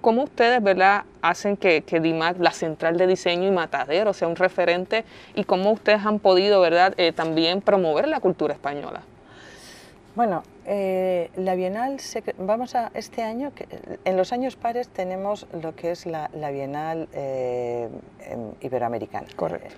¿Cómo, 0.00 0.24
ustedes, 0.24 0.62
verdad, 0.62 1.04
hacen 1.20 1.56
que, 1.56 1.82
que 1.82 2.00
DIMAC, 2.00 2.38
la 2.38 2.52
central 2.52 2.96
de 2.96 3.06
diseño 3.06 3.46
y 3.46 3.50
matadero, 3.50 4.12
sea 4.12 4.28
un 4.28 4.36
referente 4.36 5.04
y 5.34 5.44
cómo 5.44 5.70
ustedes 5.72 6.04
han 6.04 6.18
podido, 6.18 6.60
verdad, 6.60 6.94
eh, 6.96 7.12
también 7.12 7.60
promover 7.60 8.08
la 8.08 8.20
cultura 8.20 8.54
española? 8.54 8.93
Bueno, 10.16 10.44
eh, 10.64 11.28
la 11.34 11.56
Bienal, 11.56 11.96
vamos 12.38 12.76
a 12.76 12.92
este 12.94 13.24
año, 13.24 13.50
en 14.04 14.16
los 14.16 14.32
años 14.32 14.54
pares 14.54 14.86
tenemos 14.88 15.48
lo 15.60 15.74
que 15.74 15.90
es 15.90 16.06
la, 16.06 16.28
Bienal 16.52 17.08
eh, 17.12 17.88
Iberoamericana. 18.60 19.26
Correcto. 19.34 19.74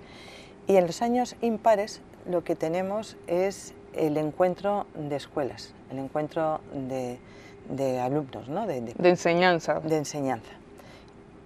Y 0.67 0.75
en 0.75 0.85
los 0.85 1.01
años 1.01 1.35
impares 1.41 2.01
lo 2.29 2.43
que 2.43 2.55
tenemos 2.55 3.17
es 3.25 3.73
el 3.93 4.15
encuentro 4.17 4.85
de 4.93 5.15
escuelas, 5.15 5.73
el 5.89 5.97
encuentro 5.97 6.61
de, 6.71 7.99
alumnos, 7.99 8.47
¿no? 8.47 8.67
De, 8.67 8.93
enseñanza. 9.09 9.79
De 9.79 9.97
enseñanza. 9.97 10.51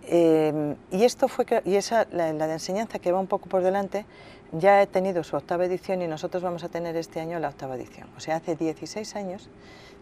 Eh, 0.04 0.76
y 0.92 1.06
esto 1.06 1.30
fue 1.30 1.46
y 1.64 1.76
esa 1.76 2.08
la, 2.12 2.34
de 2.34 2.54
enseñanza 2.54 3.00
que 3.00 3.14
va 3.14 3.20
un 3.20 3.28
poco 3.28 3.48
por 3.48 3.64
delante 3.64 4.06
ya 4.52 4.82
ha 4.82 4.86
tenido 4.86 5.24
su 5.24 5.36
octava 5.36 5.66
edición 5.66 6.02
y 6.02 6.08
nosotros 6.08 6.44
vamos 6.44 6.64
a 6.64 6.70
tener 6.70 6.96
este 6.96 7.20
año 7.20 7.40
la 7.40 7.50
octava 7.50 7.76
edición. 7.76 8.10
O 8.18 8.20
sea, 8.20 8.38
hace 8.38 8.56
16 8.56 9.16
años, 9.16 9.50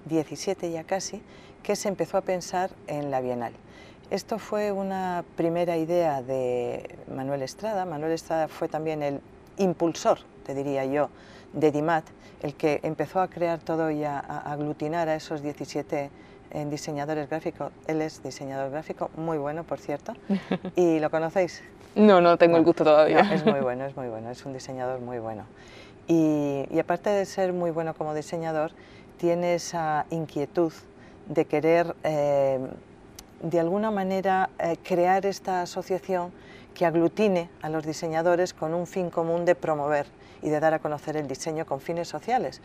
17 0.06 0.72
ya 0.72 0.84
casi, 0.84 1.22
que 1.63 1.75
se 1.75 1.88
empezó 1.88 2.18
a 2.18 2.22
pensar 2.22 2.72
en 2.88 3.12
la 3.12 3.22
Bienal. 3.22 3.53
Esto 4.10 4.39
fue 4.39 4.72
una 4.72 5.24
primera 5.36 5.77
idea 5.77 6.24
de 6.24 6.98
Manuel 7.13 7.44
Estrada. 7.44 7.86
Manuel 7.86 8.13
Estrada 8.13 8.48
fue 8.48 8.68
también 8.68 9.03
el 9.03 9.22
impulsor, 9.58 10.20
te 10.46 10.56
diría 10.56 10.84
yo, 10.86 11.10
de 11.53 11.72
DIMAT, 11.72 12.06
el 12.41 12.56
que 12.56 12.79
empezó 12.82 13.22
a 13.22 13.27
crear 13.27 13.60
todo 13.60 13.91
y 13.91 14.03
a, 14.03 14.20
aglutinar 14.20 15.10
a 15.10 15.15
esos 15.15 15.44
17 15.44 16.10
eh, 16.51 16.65
diseñadores 16.70 17.29
gráficos. 17.29 17.72
Él 17.88 18.01
es 18.01 18.24
diseñador 18.24 18.72
gráfico, 18.72 19.10
muy 19.15 19.38
bueno, 19.38 19.63
por 19.63 19.79
cierto. 19.79 20.13
¿Y 20.75 21.00
lo 21.00 21.10
conocéis? 21.10 21.62
No, 21.96 22.22
no 22.22 22.38
tengo 22.38 22.58
el 22.58 22.63
gusto 22.63 22.84
todavía. 22.84 23.22
es 23.34 23.46
muy 23.46 23.60
bueno, 23.60 23.86
es 23.86 23.96
muy 23.96 24.08
bueno, 24.10 24.29
es 24.29 24.46
un 24.46 24.53
diseñador 24.53 25.00
muy 25.00 25.20
bueno. 25.20 25.46
Y, 26.08 26.65
aparte 26.79 27.12
de 27.12 27.25
ser 27.25 27.53
muy 27.53 27.70
bueno 27.70 27.94
como 27.94 28.15
diseñador, 28.15 28.72
tiene 29.18 29.53
esa 29.53 30.08
inquietud 30.10 30.74
de 31.27 31.46
querer, 31.46 31.96
eh, 32.03 32.60
de 33.44 33.60
alguna 33.60 33.91
manera, 33.91 34.50
eh, 34.58 34.77
crear 34.82 35.27
esta 35.27 35.62
asociación 35.62 36.32
que 36.79 36.86
aglutine 36.86 37.50
a 37.62 37.67
los 37.67 37.86
diseñadores 37.86 38.53
con 38.53 38.74
un 38.74 38.88
fin 38.88 39.09
común 39.09 39.43
de 39.43 39.53
promover 39.53 40.05
y 40.41 40.48
de 40.48 40.62
dar 40.62 40.74
a 40.74 40.79
conocer 40.79 41.17
el 41.17 41.27
diseño 41.27 41.65
con 41.65 41.81
fines 41.81 42.07
sociales. 42.07 42.62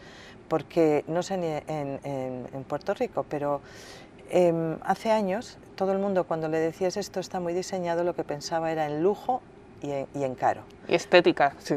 Porque, 0.47 1.05
no 1.09 1.25
sé 1.25 1.37
ni 1.37 1.49
en, 1.49 1.99
en 2.05 2.65
Puerto 2.65 2.95
Rico, 2.95 3.27
pero 3.29 3.61
Em, 4.31 4.79
hace 4.83 5.11
años, 5.11 5.59
todo 5.77 5.93
el 5.93 5.99
mundo 5.99 6.25
cuando 6.25 6.49
le 6.49 6.59
decías 6.59 6.97
esto 6.97 7.21
está 7.21 7.41
muy 7.41 7.53
diseñado, 7.53 8.05
lo 8.05 8.15
que 8.15 8.25
pensaba 8.25 8.73
era 8.73 8.87
en 8.87 9.03
lujo 9.03 9.43
y 9.83 10.25
en, 10.25 10.35
caro. 10.35 10.63
Y 10.89 10.95
estética, 10.95 11.55
sí. 11.59 11.77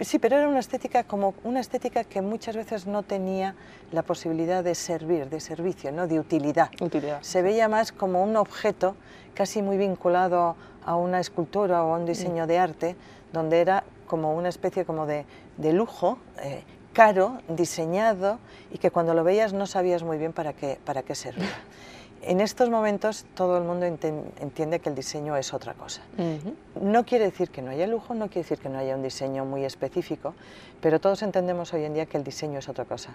Sí, 0.00 0.18
pero 0.18 0.36
era 0.36 0.48
una 0.48 0.58
estética 0.58 1.04
como 1.04 1.34
una 1.44 1.60
estética 1.60 2.02
que 2.02 2.20
muchas 2.20 2.56
veces 2.56 2.86
no 2.86 3.04
tenía 3.04 3.54
la 3.92 4.02
posibilidad 4.02 4.64
de 4.64 4.74
servir, 4.74 5.30
de 5.30 5.38
servicio, 5.38 5.92
¿no? 5.92 6.08
de 6.08 6.18
utilidad. 6.18 6.68
utilidad. 6.80 7.22
Se 7.22 7.42
veía 7.42 7.68
más 7.68 7.92
como 7.92 8.24
un 8.24 8.36
objeto 8.36 8.96
casi 9.34 9.62
muy 9.62 9.78
vinculado 9.78 10.56
a 10.84 10.96
una 10.96 11.20
escultura 11.20 11.84
o 11.84 11.94
a 11.94 11.98
un 11.98 12.06
diseño 12.06 12.46
de 12.46 12.58
arte, 12.58 12.96
donde 13.32 13.60
era 13.60 13.84
como 14.06 14.34
una 14.34 14.48
especie 14.48 14.84
como 14.84 15.06
de, 15.06 15.24
lujo, 15.72 16.18
eh, 16.42 16.62
caro, 16.92 17.38
diseñado 17.48 18.38
y 18.72 18.78
que 18.78 18.90
cuando 18.90 19.14
lo 19.14 19.24
veías 19.24 19.52
no 19.52 19.66
sabías 19.66 20.02
muy 20.02 20.18
bien 20.18 20.32
para 20.32 20.52
qué, 20.52 20.78
para 20.84 21.02
qué 21.02 21.14
servía. 21.14 21.48
En 22.26 22.40
estos 22.40 22.70
momentos 22.70 23.26
todo 23.34 23.58
el 23.58 23.64
mundo 23.64 23.84
entiende 23.84 24.80
que 24.80 24.88
el 24.88 24.94
diseño 24.94 25.36
es 25.36 25.52
otra 25.52 25.74
cosa. 25.74 26.00
No 26.80 27.04
quiere 27.04 27.26
decir 27.26 27.50
que 27.50 27.60
no 27.60 27.70
haya 27.70 27.86
lujo, 27.86 28.14
no 28.14 28.28
quiere 28.28 28.42
decir 28.48 28.58
que 28.58 28.68
no 28.70 28.78
haya 28.78 28.94
un 28.94 29.02
diseño 29.02 29.44
muy 29.44 29.64
específico, 29.64 30.34
pero 30.80 31.00
todos 31.00 31.22
entendemos 31.22 31.74
hoy 31.74 31.84
en 31.84 31.92
día 31.92 32.06
que 32.06 32.16
el 32.16 32.24
diseño 32.24 32.60
es 32.60 32.68
otra 32.68 32.86
cosa, 32.86 33.10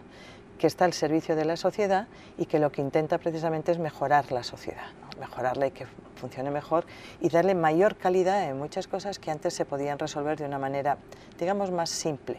que 0.59 0.67
está 0.67 0.85
al 0.85 0.93
servicio 0.93 1.35
de 1.35 1.45
la 1.45 1.57
sociedad 1.57 2.07
y 2.37 2.45
que 2.45 2.59
lo 2.59 2.71
que 2.71 2.81
intenta 2.81 3.17
precisamente 3.17 3.71
es 3.71 3.79
mejorar 3.79 4.31
la 4.31 4.43
sociedad, 4.43 4.85
mejorarla 5.19 5.67
y 5.67 5.71
que 5.71 5.87
funcione 6.15 6.51
mejor 6.51 6.85
y 7.19 7.29
darle 7.29 7.55
mayor 7.55 7.95
calidad 7.95 8.47
en 8.47 8.59
muchas 8.59 8.87
cosas 8.87 9.17
que 9.17 9.31
antes 9.31 9.53
se 9.53 9.65
podían 9.65 9.97
resolver 9.97 10.37
de 10.37 10.45
una 10.45 10.59
manera, 10.59 10.97
digamos, 11.39 11.71
más 11.71 11.89
simple. 11.89 12.37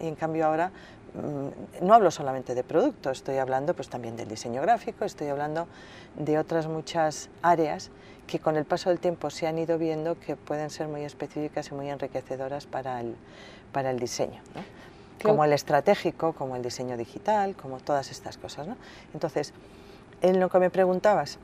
Y 0.00 0.06
en 0.08 0.14
cambio 0.16 0.44
ahora 0.46 0.72
no 1.80 1.94
hablo 1.94 2.10
solamente 2.10 2.54
de 2.54 2.64
productos, 2.64 3.18
estoy 3.18 3.36
hablando 3.38 3.74
pues 3.74 3.88
también 3.88 4.16
del 4.16 4.28
diseño 4.28 4.62
gráfico, 4.62 5.04
estoy 5.04 5.28
hablando 5.28 5.66
de 6.16 6.38
otras 6.38 6.66
muchas 6.66 7.28
áreas 7.42 7.90
que 8.26 8.38
con 8.38 8.56
el 8.56 8.64
paso 8.64 8.90
del 8.90 9.00
tiempo 9.00 9.28
se 9.30 9.46
han 9.46 9.58
ido 9.58 9.76
viendo 9.76 10.18
que 10.18 10.36
pueden 10.36 10.70
ser 10.70 10.86
muy 10.86 11.02
específicas 11.02 11.70
y 11.70 11.74
muy 11.74 11.90
enriquecedoras 11.90 12.66
para 12.66 13.00
el, 13.00 13.16
para 13.72 13.90
el 13.90 13.98
diseño. 13.98 14.40
Como 15.22 15.44
el 15.44 15.52
estratégico, 15.52 16.32
como 16.32 16.56
el 16.56 16.62
diseño 16.62 16.96
digital, 16.96 17.56
como 17.56 17.78
todas 17.80 18.10
estas 18.10 18.38
cosas. 18.38 18.68
¿no? 18.68 18.76
Entonces, 19.12 19.52
en 20.22 20.40
lo 20.40 20.48
que 20.48 20.58
me 20.60 20.70
preguntabas, 20.70 21.38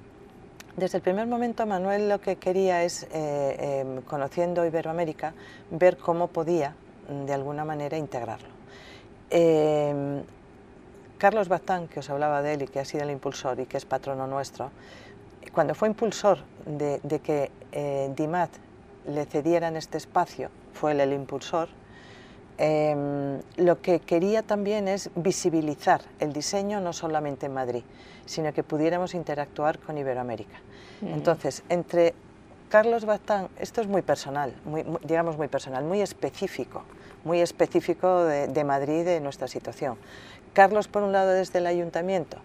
desde 0.76 0.98
el 0.98 1.02
primer 1.02 1.26
momento 1.26 1.66
Manuel 1.66 2.08
lo 2.08 2.20
que 2.20 2.36
quería 2.36 2.84
es, 2.84 3.06
eh, 3.10 3.80
em, 3.80 4.02
conociendo 4.02 4.64
Iberoamérica, 4.64 5.34
ver 5.70 5.96
cómo 5.96 6.28
podía 6.28 6.74
mm, 7.08 7.24
de 7.24 7.34
alguna 7.34 7.64
manera 7.64 7.96
integrarlo. 7.96 8.55
Em, 9.30 10.22
Carlos 11.18 11.48
Baztán, 11.48 11.88
que 11.88 12.00
os 12.00 12.10
hablaba 12.10 12.42
de 12.42 12.54
él 12.54 12.62
y 12.62 12.68
que 12.68 12.78
ha 12.78 12.84
sido 12.84 13.04
el 13.04 13.10
impulsor 13.10 13.58
y 13.60 13.66
que 13.66 13.76
es 13.76 13.84
patrono 13.84 14.26
nuestro, 14.26 14.70
cuando 15.52 15.74
fue 15.74 15.88
impulsor 15.88 16.38
de, 16.66 17.00
que 17.20 17.50
eh, 17.72 18.12
DIMAT 18.14 18.50
le 19.06 19.24
cedieran 19.24 19.76
este 19.76 19.96
espacio, 19.96 20.50
fue 20.74 20.92
él 20.92 21.00
el 21.00 21.12
impulsor, 21.12 21.68
em, 22.58 23.40
lo 23.56 23.80
que 23.80 24.00
quería 24.00 24.42
también 24.42 24.88
es 24.88 25.10
visibilizar 25.14 26.02
el 26.20 26.32
diseño 26.32 26.80
no 26.80 26.92
solamente 26.92 27.46
en 27.46 27.54
Madrid, 27.54 27.82
sino 28.26 28.52
que 28.52 28.62
pudiéramos 28.62 29.14
interactuar 29.14 29.78
con 29.78 29.96
Iberoamérica. 29.96 30.58
Entonces, 31.02 31.62
entre 31.68 32.14
Carlos 32.68 33.04
Baztán, 33.04 33.48
esto 33.60 33.80
es 33.80 33.86
muy 33.86 34.02
personal, 34.02 34.52
muy, 34.64 34.82
muy 34.82 35.48
personal, 35.48 35.84
muy 35.84 36.00
específico, 36.00 36.82
muy 37.24 37.40
específico 37.40 38.24
de, 38.24 38.64
Madrid, 38.64 39.04
de 39.04 39.20
nuestra 39.20 39.46
situación. 39.46 39.96
Carlos, 40.52 40.88
por 40.88 41.04
un 41.04 41.12
lado, 41.12 41.30
desde 41.30 41.60
el 41.60 41.66
ayuntamiento 41.66 42.38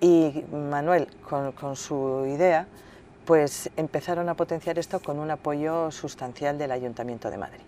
y 0.00 0.44
Manuel, 0.52 1.08
con, 1.28 1.74
su 1.74 2.24
idea, 2.26 2.68
pues 3.24 3.68
empezaron 3.76 4.28
a 4.28 4.34
potenciar 4.34 4.78
esto 4.78 5.00
con 5.00 5.18
un 5.18 5.32
apoyo 5.32 5.90
sustancial 5.90 6.56
del 6.56 6.70
Ayuntamiento 6.70 7.28
de 7.28 7.38
Madrid. 7.38 7.62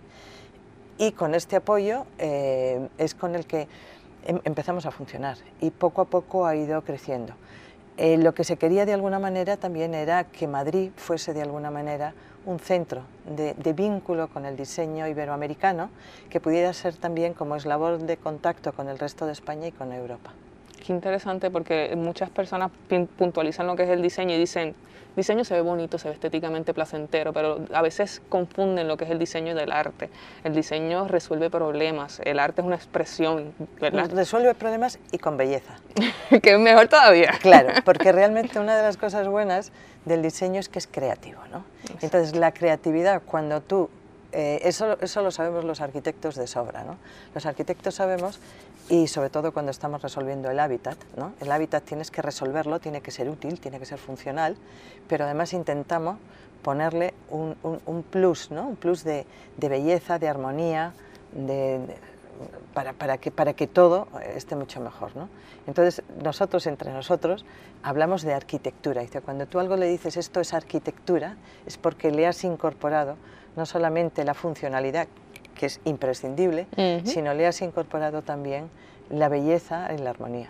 Y 0.97 1.11
con 1.11 1.35
este 1.35 1.57
apoyo 1.57 2.05
eh, 2.19 2.87
es 2.97 3.15
con 3.15 3.35
el 3.35 3.45
que 3.45 3.67
em, 4.25 4.39
empezamos 4.45 4.85
a 4.85 4.91
funcionar 4.91 5.37
y 5.59 5.71
poco 5.71 6.01
a 6.01 6.05
poco 6.05 6.45
ha 6.45 6.55
ido 6.55 6.81
creciendo. 6.83 7.33
Eh, 7.97 8.17
lo 8.17 8.35
que 8.35 8.43
se 8.43 8.57
quería 8.57 8.85
de 8.85 8.93
alguna 8.93 9.17
manera 9.17 9.57
también 9.57 9.95
era 9.95 10.25
que 10.25 10.47
Madrid 10.47 10.91
fuese 10.95 11.33
de 11.33 11.41
alguna 11.41 11.71
manera 11.71 12.13
un 12.45 12.59
centro 12.59 13.01
de, 13.25 13.73
vínculo 13.73 14.27
con 14.29 14.45
el 14.45 14.55
diseño 14.55 15.07
iberoamericano 15.07 15.89
que 16.29 16.39
pudiera 16.39 16.71
ser 16.73 16.95
también 16.95 17.33
como 17.33 17.55
eslabón 17.55 18.05
de 18.05 18.17
contacto 18.17 18.71
con 18.71 18.87
el 18.87 18.99
resto 18.99 19.25
de 19.25 19.31
España 19.31 19.67
y 19.67 19.71
con 19.71 19.91
Europa. 19.91 20.31
Qué 20.85 20.93
interesante 20.93 21.49
porque 21.49 21.93
muchas 21.97 22.29
personas 22.29 22.71
puntualizan 23.17 23.65
lo 23.65 23.75
que 23.75 23.83
es 23.83 23.89
el 23.89 24.03
diseño 24.03 24.35
y 24.35 24.39
dicen, 24.39 24.75
diseño 25.17 25.43
se 25.43 25.55
ve 25.55 25.61
bonito, 25.61 25.97
se 25.97 26.07
ve 26.07 26.13
estéticamente 26.13 26.73
placentero, 26.73 27.33
pero 27.33 27.65
a 27.73 27.81
veces 27.81 28.21
confunden 28.29 28.87
lo 28.87 28.95
que 28.95 29.03
es 29.03 29.11
el 29.11 29.19
diseño 29.19 29.55
del 29.55 29.71
arte. 29.71 30.09
El 30.43 30.53
diseño 30.53 31.07
resuelve 31.07 31.49
problemas, 31.49 32.21
el 32.23 32.39
arte 32.39 32.61
es 32.61 32.67
una 32.67 32.75
expresión, 32.75 33.53
¿verdad? 33.81 34.09
Resuelve 34.13 34.53
problemas 34.53 34.99
y 35.11 35.17
con 35.17 35.35
belleza. 35.35 35.79
que 36.41 36.53
es 36.53 36.59
mejor 36.59 36.87
todavía. 36.87 37.33
Claro, 37.41 37.69
porque 37.83 38.11
realmente 38.11 38.59
una 38.59 38.77
de 38.77 38.83
las 38.83 38.95
cosas 38.95 39.27
buenas 39.27 39.71
del 40.05 40.21
diseño 40.21 40.59
es 40.59 40.69
que 40.69 40.79
es 40.79 40.87
creativo, 40.87 41.41
¿no? 41.51 41.65
Entonces 42.01 42.35
la 42.35 42.53
creatividad, 42.53 43.23
cuando 43.25 43.61
tú 43.61 43.89
eh, 44.31 44.59
eso, 44.63 44.97
eso, 45.01 45.21
lo 45.21 45.31
sabemos 45.31 45.63
los 45.63 45.81
arquitectos 45.81 46.35
de 46.35 46.47
sobra. 46.47 46.83
¿no? 46.83 46.97
Los 47.33 47.45
arquitectos 47.45 47.95
sabemos, 47.95 48.39
y 48.89 49.07
sobre 49.07 49.29
todo 49.29 49.53
cuando 49.53 49.71
estamos 49.71 50.01
resolviendo 50.01 50.49
el 50.49 50.59
hábitat, 50.59 50.97
¿no? 51.15 51.33
el 51.39 51.51
hábitat 51.51 51.83
tienes 51.83 52.11
que 52.11 52.21
resolverlo, 52.21 52.79
tiene 52.79 53.01
que 53.01 53.11
ser 53.11 53.29
útil, 53.29 53.59
tiene 53.59 53.79
que 53.79 53.85
ser 53.85 53.99
funcional, 53.99 54.57
pero 55.07 55.25
además 55.25 55.53
intentamos 55.53 56.17
ponerle 56.61 57.13
un, 57.29 57.55
un, 57.63 58.03
plus, 58.03 58.51
¿no? 58.51 58.67
un 58.67 58.75
plus 58.75 59.03
de, 59.03 59.25
de, 59.55 59.69
belleza, 59.69 60.19
de 60.19 60.27
armonía, 60.27 60.93
de, 61.31 61.79
para, 62.73 62.93
para, 62.93 63.17
que, 63.17 63.31
para 63.31 63.53
que 63.53 63.67
todo 63.67 64.07
esté 64.35 64.55
mucho 64.55 64.81
mejor. 64.81 65.15
¿no? 65.15 65.29
Entonces, 65.67 66.03
nosotros 66.21 66.67
entre 66.67 66.91
nosotros 66.91 67.45
hablamos 67.83 68.23
de 68.23 68.33
arquitectura. 68.33 69.03
Cuando 69.23 69.45
tú 69.45 69.59
algo 69.59 69.75
le 69.77 69.87
dices 69.87 70.17
esto 70.17 70.39
es 70.39 70.53
arquitectura, 70.53 71.37
es 71.65 71.77
porque 71.77 72.11
le 72.11 72.27
has 72.27 72.43
incorporado 72.43 73.15
no 73.57 73.65
solamente 73.65 74.23
la 74.23 74.33
funcionalidad, 74.33 75.07
que 75.55 75.65
es 75.65 75.81
imprescindible, 75.83 76.67
sino 77.03 77.33
le 77.33 77.47
has 77.47 77.61
incorporado 77.61 78.21
también 78.21 78.69
la 79.09 79.27
belleza 79.27 79.89
y 79.93 79.97
la 79.97 80.11
armonía 80.11 80.49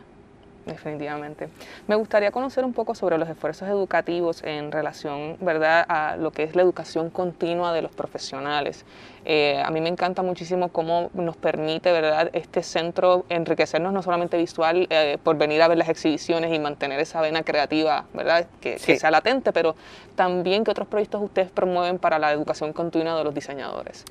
definitivamente. 0.67 1.49
Me 1.87 1.95
gustaría 1.95 2.31
conocer 2.31 2.65
un 2.65 2.73
poco 2.73 2.95
sobre 2.95 3.17
los 3.17 3.27
esfuerzos 3.29 3.67
educativos 3.67 4.43
en 4.43 4.71
relación 4.71 5.37
¿verdad? 5.39 5.85
a 5.87 6.17
lo 6.17 6.31
que 6.31 6.43
es 6.43 6.55
la 6.55 6.61
educación 6.61 7.09
continua 7.09 7.73
de 7.73 7.81
los 7.81 7.91
profesionales. 7.91 8.85
Eh, 9.25 9.61
a 9.63 9.69
mí 9.71 9.81
me 9.81 9.89
encanta 9.89 10.21
muchísimo 10.21 10.69
cómo 10.69 11.09
nos 11.13 11.35
permite 11.35 11.91
¿verdad? 11.91 12.29
este 12.33 12.63
centro 12.63 13.25
enriquecernos 13.29 13.91
no 13.91 14.01
solamente 14.01 14.37
visual 14.37 14.87
eh, 14.89 15.17
por 15.21 15.37
venir 15.37 15.61
a 15.61 15.67
ver 15.67 15.77
las 15.77 15.89
exhibiciones 15.89 16.53
y 16.53 16.59
mantener 16.59 16.99
esa 16.99 17.19
vena 17.21 17.43
creativa 17.43 18.05
¿verdad? 18.13 18.47
Que, 18.61 18.77
sea 18.79 19.11
latente, 19.11 19.51
pero 19.51 19.75
también 20.15 20.63
que 20.63 20.71
otros 20.71 20.87
proyectos 20.87 21.21
ustedes 21.21 21.51
promueven 21.51 21.99
para 21.99 22.19
la 22.19 22.31
educación 22.31 22.73
continua 22.73 23.17
de 23.17 23.23
los 23.23 23.33
diseñadores. 23.33 24.05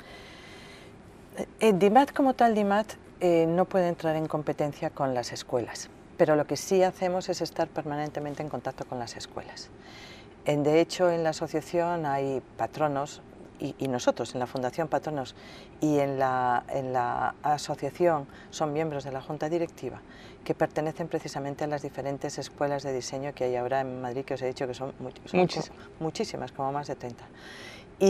Eh, 1.61 1.73
DIMAT 1.75 2.13
como 2.13 2.35
tal, 2.35 2.55
DIMAT 2.55 2.95
no 3.21 3.65
puede 3.65 3.89
entrar 3.89 4.15
en 4.17 4.27
competencia 4.27 4.91
con 4.91 5.15
las 5.15 5.33
escuelas 5.33 5.89
pero 6.17 6.37
lo 6.37 6.47
que 6.47 6.57
sí 6.57 6.83
hacemos 6.83 7.29
es 7.29 7.41
estar 7.41 7.69
permanentemente 7.69 8.43
en 8.43 8.49
contacto 8.49 8.85
con 8.87 8.99
las 8.99 9.17
escuelas. 9.17 9.71
De 10.45 10.81
hecho, 10.81 11.11
en 11.11 11.25
la 11.25 11.31
asociación 11.31 12.07
hay 12.07 12.41
patronos, 12.57 13.21
y, 13.59 13.89
nosotros 13.89 14.35
en 14.35 14.41
la 14.41 14.47
Fundación 14.47 14.87
Patronos 14.87 15.35
y 15.81 15.99
en 15.99 16.19
la, 16.19 16.65
en 16.69 16.93
la, 16.93 17.35
asociación 17.43 18.27
son 18.51 18.73
miembros 18.73 19.05
de 19.05 19.13
la 19.13 19.23
Junta 19.23 19.49
Directiva 19.49 20.01
que 20.45 20.55
pertenecen 20.55 21.09
precisamente 21.09 21.65
a 21.65 21.67
las 21.67 21.83
diferentes 21.83 22.39
escuelas 22.39 22.83
de 22.83 22.93
diseño 22.93 23.35
que 23.35 23.45
hay 23.45 23.57
ahora 23.57 23.81
en 23.81 24.01
Madrid, 24.01 24.25
que 24.25 24.35
os 24.35 24.43
he 24.43 24.47
dicho 24.47 24.67
que 24.67 24.75
son, 24.75 24.93
muchísimas, 25.99 26.53
como 26.53 26.71
más 26.71 26.87
de 26.87 26.95
30. 26.95 27.25
Y, 27.99 28.07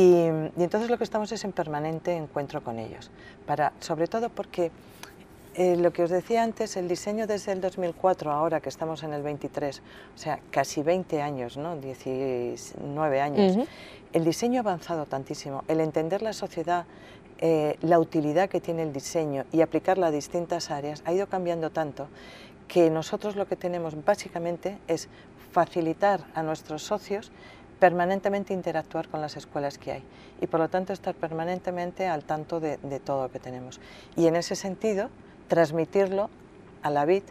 y, 0.56 0.62
entonces 0.62 0.90
lo 0.90 0.98
que 0.98 1.04
estamos 1.04 1.32
es 1.32 1.44
en 1.44 1.52
permanente 1.52 2.14
encuentro 2.14 2.62
con 2.62 2.78
ellos, 2.78 3.10
para, 3.46 3.72
sobre 3.80 4.08
todo 4.08 4.28
porque 4.28 4.70
eh, 5.58 5.74
lo 5.74 5.90
que 5.90 6.02
os 6.02 6.10
decía 6.10 6.42
antes, 6.42 6.76
el 6.76 6.86
diseño 6.86 7.26
desde 7.26 7.52
el 7.52 7.62
2004, 7.62 8.30
ahora 8.30 8.60
que 8.60 8.68
estamos 8.68 9.02
en 9.02 9.14
el 9.14 9.22
23, 9.22 9.80
o 10.14 10.18
sea, 10.18 10.38
casi 10.50 10.82
20 10.82 11.22
años, 11.22 11.56
¿no? 11.56 11.76
19 11.76 13.20
años, 13.22 13.56
el 14.12 14.24
diseño 14.24 14.58
ha 14.58 14.60
avanzado 14.60 15.06
tantísimo, 15.06 15.64
el 15.66 15.80
entender 15.80 16.20
la 16.20 16.34
sociedad, 16.34 16.84
eh, 17.38 17.78
la 17.80 17.98
utilidad 17.98 18.50
que 18.50 18.60
tiene 18.60 18.82
el 18.82 18.92
diseño 18.92 19.46
y 19.50 19.62
aplicarla 19.62 20.08
a 20.08 20.10
distintas 20.10 20.70
áreas 20.70 21.02
ha 21.06 21.14
ido 21.14 21.26
cambiando 21.26 21.70
tanto 21.70 22.08
que 22.68 22.90
nosotros 22.90 23.34
lo 23.34 23.46
que 23.46 23.56
tenemos 23.56 24.04
básicamente 24.04 24.76
es 24.88 25.08
facilitar 25.52 26.24
a 26.34 26.42
nuestros 26.42 26.82
socios 26.82 27.32
permanentemente 27.80 28.52
interactuar 28.52 29.08
con 29.08 29.22
las 29.22 29.38
escuelas 29.38 29.78
que 29.78 29.92
hay 29.92 30.02
y 30.40 30.46
por 30.48 30.60
lo 30.60 30.68
tanto 30.68 30.92
estar 30.92 31.14
permanentemente 31.14 32.06
al 32.06 32.24
tanto 32.24 32.60
de, 32.60 32.76
de 32.78 33.00
todo 33.00 33.24
lo 33.24 33.30
que 33.30 33.38
tenemos. 33.38 33.80
Y 34.16 34.26
en 34.26 34.36
ese 34.36 34.54
sentido, 34.54 35.08
transmitirlo 35.48 36.30
a 36.82 36.90
la 36.90 37.04
vid 37.04 37.22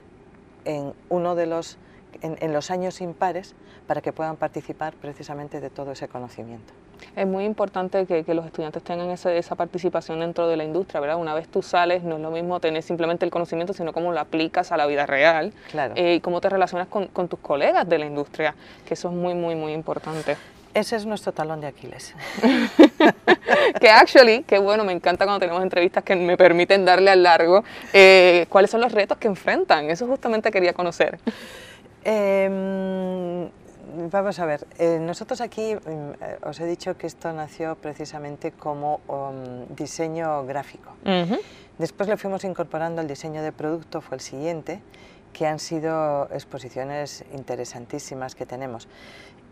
en 0.66 0.94
uno 1.10 1.36
de 1.36 1.46
los 1.46 1.78
en, 2.22 2.54
los 2.54 2.72
años 2.72 3.02
impares 3.02 3.56
para 3.88 4.02
que 4.02 4.14
puedan 4.14 4.36
participar 4.36 4.94
precisamente 4.94 5.60
de 5.60 5.70
todo 5.70 5.92
ese 5.92 6.08
conocimiento. 6.08 6.74
Es 7.16 7.28
muy 7.28 7.44
importante 7.44 8.06
que, 8.06 8.34
los 8.34 8.46
estudiantes 8.46 8.82
tengan 8.84 9.10
esa, 9.12 9.56
participación 9.56 10.22
dentro 10.22 10.48
de 10.48 10.58
la 10.58 10.64
industria, 10.64 11.02
¿verdad? 11.02 11.18
Una 11.18 11.34
vez 11.34 11.48
tú 11.48 11.62
sales, 11.62 12.04
no 12.04 12.16
es 12.16 12.22
lo 12.22 12.32
mismo 12.32 12.60
tener 12.60 12.82
simplemente 12.84 13.26
el 13.26 13.32
conocimiento, 13.32 13.74
sino 13.74 13.94
cómo 13.94 14.12
lo 14.12 14.20
aplicas 14.20 14.72
a 14.72 14.78
la 14.78 14.88
vida 14.88 15.06
real 15.06 15.54
claro. 15.72 15.94
Eh, 15.98 16.16
y 16.16 16.20
cómo 16.22 16.42
te 16.42 16.50
relacionas 16.50 16.88
con, 16.88 17.08
con, 17.08 17.28
tus 17.28 17.40
colegas 17.40 17.88
de 17.88 18.00
la 18.00 18.06
industria, 18.06 18.56
que 18.86 18.94
eso 18.94 19.10
es 19.10 19.14
muy, 19.14 19.34
muy, 19.34 19.56
muy 19.56 19.74
importante. 19.74 20.38
Ese 20.76 20.98
es 20.98 21.06
nuestro 21.06 21.32
talón 21.32 21.62
de 21.62 21.68
Aquiles. 21.68 22.14
que 23.80 23.90
actually, 23.90 24.44
qué 24.44 24.60
bueno, 24.60 24.84
me 24.84 24.92
encanta 24.92 25.24
cuando 25.24 25.40
tenemos 25.40 25.64
entrevistas 25.64 26.04
que 26.04 26.18
me 26.18 26.36
permiten 26.36 26.84
darle 26.84 27.12
al 27.12 27.24
largo. 27.24 27.64
Eh, 27.94 28.46
¿Cuáles 28.50 28.72
son 28.72 28.82
los 28.82 28.92
retos 28.92 29.18
que 29.18 29.30
enfrentan? 29.30 29.90
Eso 29.90 30.06
justamente 30.06 30.52
quería 30.52 30.74
conocer. 30.74 31.18
Em, 32.04 33.50
vamos 34.12 34.38
a 34.38 34.46
ver, 34.46 34.68
eh, 34.78 35.00
nosotros 35.00 35.40
aquí 35.40 35.76
mm, 35.76 35.78
eh, 35.80 36.38
os 36.44 36.60
he 36.60 36.66
dicho 36.66 36.98
que 36.98 37.08
esto 37.08 37.32
nació 37.32 37.76
precisamente 37.76 38.52
como 38.52 39.00
um, 39.08 39.74
diseño 39.78 40.46
gráfico. 40.46 40.92
Después 41.78 42.10
le 42.10 42.18
fuimos 42.18 42.44
incorporando 42.44 43.02
el 43.02 43.08
diseño 43.08 43.42
de 43.42 43.54
producto, 43.54 44.02
fue 44.02 44.18
el 44.18 44.22
siguiente, 44.22 44.82
que 45.36 45.46
han 45.46 45.60
sido 45.60 46.30
exposiciones 46.32 47.26
interesantísimas 47.34 48.36
que 48.36 48.46
tenemos. 48.46 48.88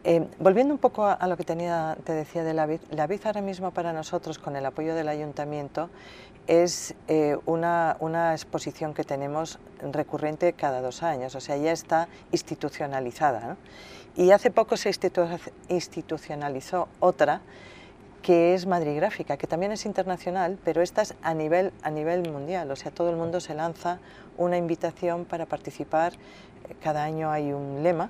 Eh, 0.05 0.25
volviendo 0.39 0.73
un 0.73 0.79
poco 0.79 1.05
a, 1.05 1.27
lo 1.27 1.35
que 1.35 1.43
tenía, 1.43 1.97
te 2.05 2.13
decía 2.13 2.45
de 2.45 2.53
la 2.53 2.65
BID, 2.65 2.79
la 2.91 3.05
BID 3.05 3.25
ahora 3.25 3.41
mismo 3.41 3.71
para 3.71 3.91
nosotros, 3.91 4.39
con 4.39 4.55
el 4.55 4.65
apoyo 4.65 4.95
del 4.95 5.09
ayuntamiento, 5.09 5.89
es 6.47 6.95
eh, 7.09 7.37
una, 7.45 7.97
una, 7.99 8.31
exposición 8.31 8.93
que 8.93 9.03
tenemos 9.03 9.59
recurrente 9.91 10.53
cada 10.53 10.79
dos 10.81 11.03
años, 11.03 11.35
o 11.35 11.41
sea, 11.41 11.57
ya 11.57 11.73
está 11.73 12.07
institucionalizada. 12.31 13.57
Y 14.15 14.31
hace 14.31 14.51
poco 14.51 14.77
se 14.77 14.89
institucionalizó 15.67 16.87
otra, 17.01 17.41
que 18.21 18.53
es 18.53 18.65
Madrid 18.65 18.95
Gráfica, 18.95 19.35
que 19.35 19.47
también 19.47 19.73
es 19.73 19.85
internacional, 19.85 20.57
pero 20.63 20.81
esta 20.81 21.01
es 21.01 21.13
a 21.21 21.33
nivel, 21.33 21.73
a 21.83 21.91
nivel 21.91 22.31
mundial, 22.31 22.71
o 22.71 22.75
sea, 22.77 22.89
todo 22.89 23.09
el 23.09 23.17
mundo 23.17 23.41
se 23.41 23.53
lanza 23.53 23.99
una 24.37 24.57
invitación 24.57 25.25
para 25.25 25.45
participar, 25.45 26.13
cada 26.81 27.03
año 27.03 27.31
hay 27.31 27.51
un 27.51 27.83
lema, 27.83 28.09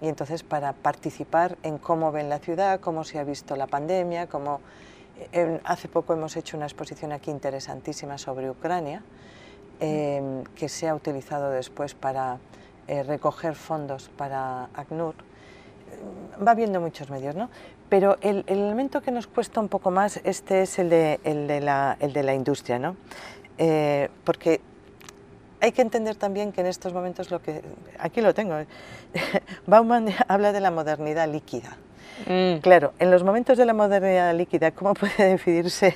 y 0.00 0.08
entonces 0.08 0.42
para 0.42 0.72
participar 0.72 1.56
en 1.62 1.78
cómo 1.78 2.12
ven 2.12 2.28
la 2.28 2.38
ciudad, 2.38 2.80
cómo 2.80 3.04
se 3.04 3.18
ha 3.18 3.24
visto 3.24 3.56
la 3.56 3.66
pandemia, 3.66 4.26
cómo... 4.26 4.60
Eh, 5.32 5.60
hace 5.64 5.88
poco 5.88 6.12
hemos 6.12 6.36
hecho 6.36 6.56
una 6.56 6.66
exposición 6.66 7.10
aquí 7.10 7.32
interesantísima 7.32 8.18
sobre 8.18 8.48
Ucrania, 8.48 9.02
em, 9.80 10.44
que 10.54 10.68
se 10.68 10.88
ha 10.88 10.94
utilizado 10.94 11.50
después 11.50 11.94
para 11.94 12.38
eh, 12.86 13.02
recoger 13.02 13.56
fondos 13.56 14.10
para 14.16 14.68
ACNUR. 14.74 15.14
Va 16.46 16.54
viendo 16.54 16.80
muchos 16.80 17.10
medios, 17.10 17.34
¿no? 17.34 17.50
Pero 17.88 18.16
el, 18.20 18.44
elemento 18.46 19.00
que 19.00 19.10
nos 19.10 19.26
cuesta 19.26 19.60
un 19.60 19.68
poco 19.68 19.90
más, 19.90 20.20
este 20.24 20.62
es 20.62 20.78
el 20.78 20.88
de, 20.88 21.20
el 21.24 21.48
de, 21.48 21.60
la, 21.60 21.96
el 22.00 22.12
de 22.12 22.22
la, 22.22 22.34
industria, 22.34 22.78
¿no? 22.78 22.96
Eh, 23.56 24.08
porque 24.24 24.60
hay 25.60 25.72
que 25.72 25.82
entender 25.82 26.16
también 26.16 26.52
que 26.52 26.60
en 26.60 26.66
estos 26.66 26.92
momentos 26.92 27.30
lo 27.30 27.42
que... 27.42 27.62
Aquí 27.98 28.20
lo 28.20 28.34
tengo. 28.34 28.54
Bauman 29.66 30.08
habla 30.28 30.52
de 30.52 30.60
la 30.60 30.70
modernidad 30.70 31.28
líquida. 31.28 31.76
Mm. 32.26 32.58
Claro, 32.60 32.94
en 32.98 33.10
los 33.10 33.22
momentos 33.22 33.58
de 33.58 33.64
la 33.64 33.74
modernidad 33.74 34.34
líquida, 34.34 34.72
¿cómo 34.72 34.94
puede 34.94 35.30
definirse, 35.30 35.94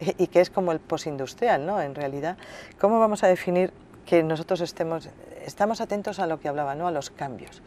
y 0.00 0.26
que 0.28 0.40
es 0.40 0.50
como 0.50 0.72
el 0.72 0.80
postindustrial, 0.80 1.66
¿no? 1.66 1.80
En 1.80 1.94
realidad, 1.94 2.36
¿cómo 2.80 3.00
vamos 3.00 3.24
a 3.24 3.28
definir 3.28 3.72
que 4.06 4.22
nosotros 4.22 4.60
estemos, 4.60 5.08
estamos 5.44 5.80
atentos 5.80 6.18
a 6.18 6.26
lo 6.26 6.40
que 6.40 6.48
hablaba, 6.48 6.74
¿no? 6.74 6.86
a 6.86 6.90
los 6.90 7.10
cambios? 7.10 7.62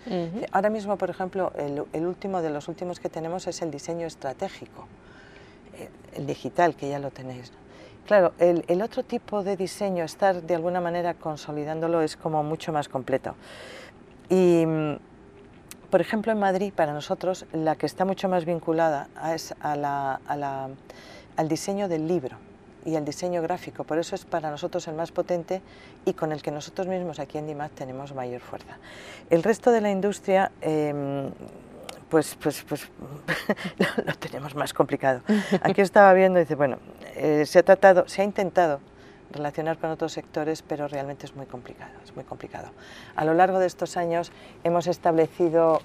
Ahora 0.51 0.69
mismo, 0.69 0.97
por 0.97 1.09
ejemplo, 1.09 1.51
el, 1.55 2.05
último 2.05 2.41
de 2.41 2.49
los 2.49 2.67
últimos 2.67 2.99
que 2.99 3.09
tenemos 3.09 3.45
es 3.47 3.61
el 3.61 3.69
diseño 3.69 4.07
estratégico, 4.07 4.87
eh, 5.77 5.89
el 6.15 6.25
digital, 6.25 6.75
que 6.75 6.89
ya 6.89 6.99
lo 6.99 7.11
tenéis. 7.11 7.51
Claro, 8.05 8.33
el, 8.39 8.81
otro 8.81 9.03
tipo 9.03 9.43
de 9.43 9.55
diseño, 9.55 10.03
estar 10.03 10.41
de 10.41 10.55
alguna 10.55 10.81
manera 10.81 11.13
consolidándolo, 11.13 12.01
es 12.01 12.17
como 12.17 12.43
mucho 12.43 12.73
más 12.73 12.89
completo. 12.89 13.35
Y, 14.29 14.65
por 15.89 16.01
ejemplo, 16.01 16.31
en 16.31 16.39
Madrid, 16.39 16.73
para 16.75 16.93
nosotros, 16.93 17.45
la 17.53 17.75
que 17.75 17.85
está 17.85 18.05
mucho 18.05 18.27
más 18.27 18.45
vinculada 18.45 19.07
es 19.33 19.53
al 19.61 21.47
diseño 21.47 21.87
del 21.87 22.07
libro 22.07 22.37
y 22.85 22.95
al 22.95 23.05
diseño 23.05 23.41
gráfico. 23.41 23.83
Por 23.83 23.97
eso 23.97 24.15
es 24.15 24.25
para 24.25 24.49
nosotros 24.49 24.87
el 24.87 24.95
más 24.95 25.11
potente 25.11 25.61
y 26.05 26.13
con 26.13 26.31
el 26.31 26.41
que 26.41 26.51
nosotros 26.51 26.87
mismos 26.87 27.19
aquí 27.19 27.37
en 27.37 27.47
DIMAT 27.47 27.71
tenemos 27.71 28.13
mayor 28.13 28.41
fuerza. 28.41 28.77
El 29.29 29.43
resto 29.43 29.71
de 29.71 29.81
la 29.81 29.91
industria... 29.91 30.51
Em, 30.61 31.31
pues, 32.11 32.35
pues, 32.43 32.65
pues 32.67 32.89
lo, 34.05 34.13
tenemos 34.15 34.53
más 34.53 34.73
complicado. 34.73 35.21
Aquí 35.61 35.79
estaba 35.79 36.13
viendo 36.13 36.39
dice, 36.39 36.55
bueno, 36.55 36.77
eh, 37.21 37.45
se 37.45 37.59
ha 37.59 37.63
tratado, 37.63 38.07
se 38.07 38.23
ha 38.23 38.25
intentado 38.25 38.79
relacionar 39.31 39.77
con 39.77 39.91
otros 39.91 40.11
sectores, 40.11 40.63
pero 40.63 40.87
realmente 40.87 41.27
es 41.27 41.35
muy 41.35 41.45
complicado, 41.45 41.91
es 42.03 42.15
muy 42.15 42.25
complicado. 42.25 42.69
A 43.15 43.25
lo 43.25 43.35
largo 43.35 43.59
de 43.59 43.67
estos 43.67 43.95
años 43.95 44.31
hemos 44.63 44.87
establecido, 44.87 45.81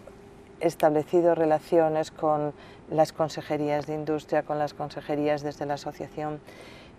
establecido 0.61 1.35
relaciones 1.35 2.11
con 2.11 2.55
las 2.91 3.13
consejerías 3.13 3.87
de 3.87 3.95
industria, 3.95 4.45
con 4.45 4.59
las 4.59 4.73
consejerías 4.73 5.43
desde 5.43 5.67
la 5.67 5.75
asociación, 5.75 6.41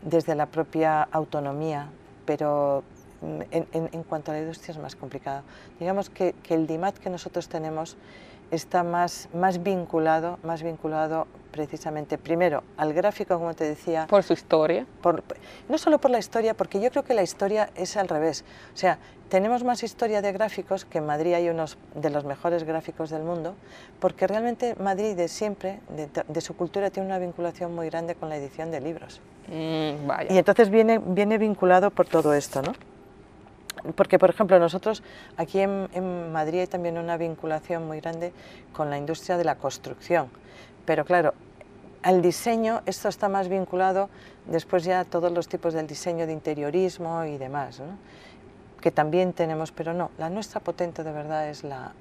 desde 0.03 0.35
la 0.35 0.45
propia 0.45 1.01
autonomía, 1.01 1.89
pero 2.27 2.83
en, 3.23 4.03
cuanto 4.03 4.29
a 4.29 4.35
la 4.35 4.41
industria 4.41 4.73
es 4.73 4.77
más 4.77 4.95
complicado. 4.95 5.41
Digamos 5.79 6.11
que, 6.11 6.33
que 6.43 6.53
el 6.53 6.67
DIMAT 6.67 6.99
que 6.99 7.09
nosotros 7.09 7.49
tenemos 7.49 7.97
está 8.51 8.83
más, 8.83 9.29
más 9.33 9.61
vinculado, 9.63 10.39
más 10.43 10.63
vinculado 10.63 11.27
precisamente, 11.51 12.17
primero, 12.17 12.63
al 12.77 12.93
gráfico, 12.93 13.37
como 13.37 13.53
te 13.53 13.63
decía. 13.63 14.05
Por 14.07 14.23
su 14.23 14.33
historia. 14.33 14.85
Por, 15.01 15.23
no 15.67 15.77
solo 15.77 15.97
por 15.99 16.11
la 16.11 16.19
historia, 16.19 16.53
porque 16.53 16.79
yo 16.79 16.91
creo 16.91 17.03
que 17.03 17.13
la 17.13 17.23
historia 17.23 17.69
es 17.75 17.97
al 17.97 18.07
revés. 18.07 18.43
O 18.73 18.77
sea, 18.77 18.99
tenemos 19.29 19.63
más 19.63 19.83
historia 19.83 20.21
de 20.21 20.31
gráficos, 20.31 20.85
que 20.85 20.99
en 20.99 21.05
Madrid 21.05 21.33
hay 21.33 21.49
unos 21.49 21.77
de 21.95 22.09
los 22.09 22.25
mejores 22.25 22.63
gráficos 22.63 23.09
del 23.09 23.23
mundo, 23.23 23.55
porque 23.99 24.27
realmente 24.27 24.75
Madrid 24.75 25.15
de 25.15 25.27
siempre, 25.27 25.79
de, 26.27 26.41
su 26.41 26.55
cultura, 26.55 26.89
tiene 26.91 27.07
una 27.07 27.19
vinculación 27.19 27.73
muy 27.73 27.89
grande 27.89 28.15
con 28.15 28.29
la 28.29 28.37
edición 28.37 28.71
de 28.71 28.79
libros. 28.79 29.19
Mm, 29.47 30.07
vaya. 30.07 30.31
Y 30.31 30.37
entonces 30.37 30.69
viene, 30.69 30.99
viene 30.99 31.37
vinculado 31.37 31.89
por 31.91 32.07
todo 32.07 32.33
esto, 32.33 32.61
¿no? 32.61 32.73
Porque, 33.95 34.19
por 34.19 34.29
ejemplo, 34.29 34.59
nosotros 34.59 35.03
aquí 35.37 35.59
en, 35.59 36.31
Madrid 36.31 36.61
hay 36.61 36.67
también 36.67 36.97
una 36.97 37.17
vinculación 37.17 37.87
muy 37.87 37.99
grande 37.99 38.33
con 38.73 38.89
la 38.89 38.97
industria 38.97 39.37
de 39.37 39.43
la 39.43 39.55
construcción, 39.55 40.29
pero 40.85 41.05
claro, 41.05 41.33
al 42.03 42.21
diseño 42.21 42.81
esto 42.85 43.09
está 43.09 43.27
más 43.27 43.49
vinculado 43.49 44.09
después 44.45 44.83
ya 44.83 45.01
a 45.01 45.05
todos 45.05 45.31
los 45.31 45.47
tipos 45.47 45.73
del 45.73 45.87
diseño 45.87 46.25
de 46.25 46.33
interiorismo 46.33 47.23
y 47.25 47.37
demás. 47.37 47.79
¿no? 47.79 47.97
Que 48.81 48.91
también 48.91 49.33
tenemos, 49.33 49.71
pero 49.71 49.93
no, 49.93 50.11
la 50.17 50.29
nuestra 50.29 50.59
potente 50.59 51.03
de 51.03 51.11
verdad 51.11 51.49
es 51.49 51.63
la, 51.63 51.93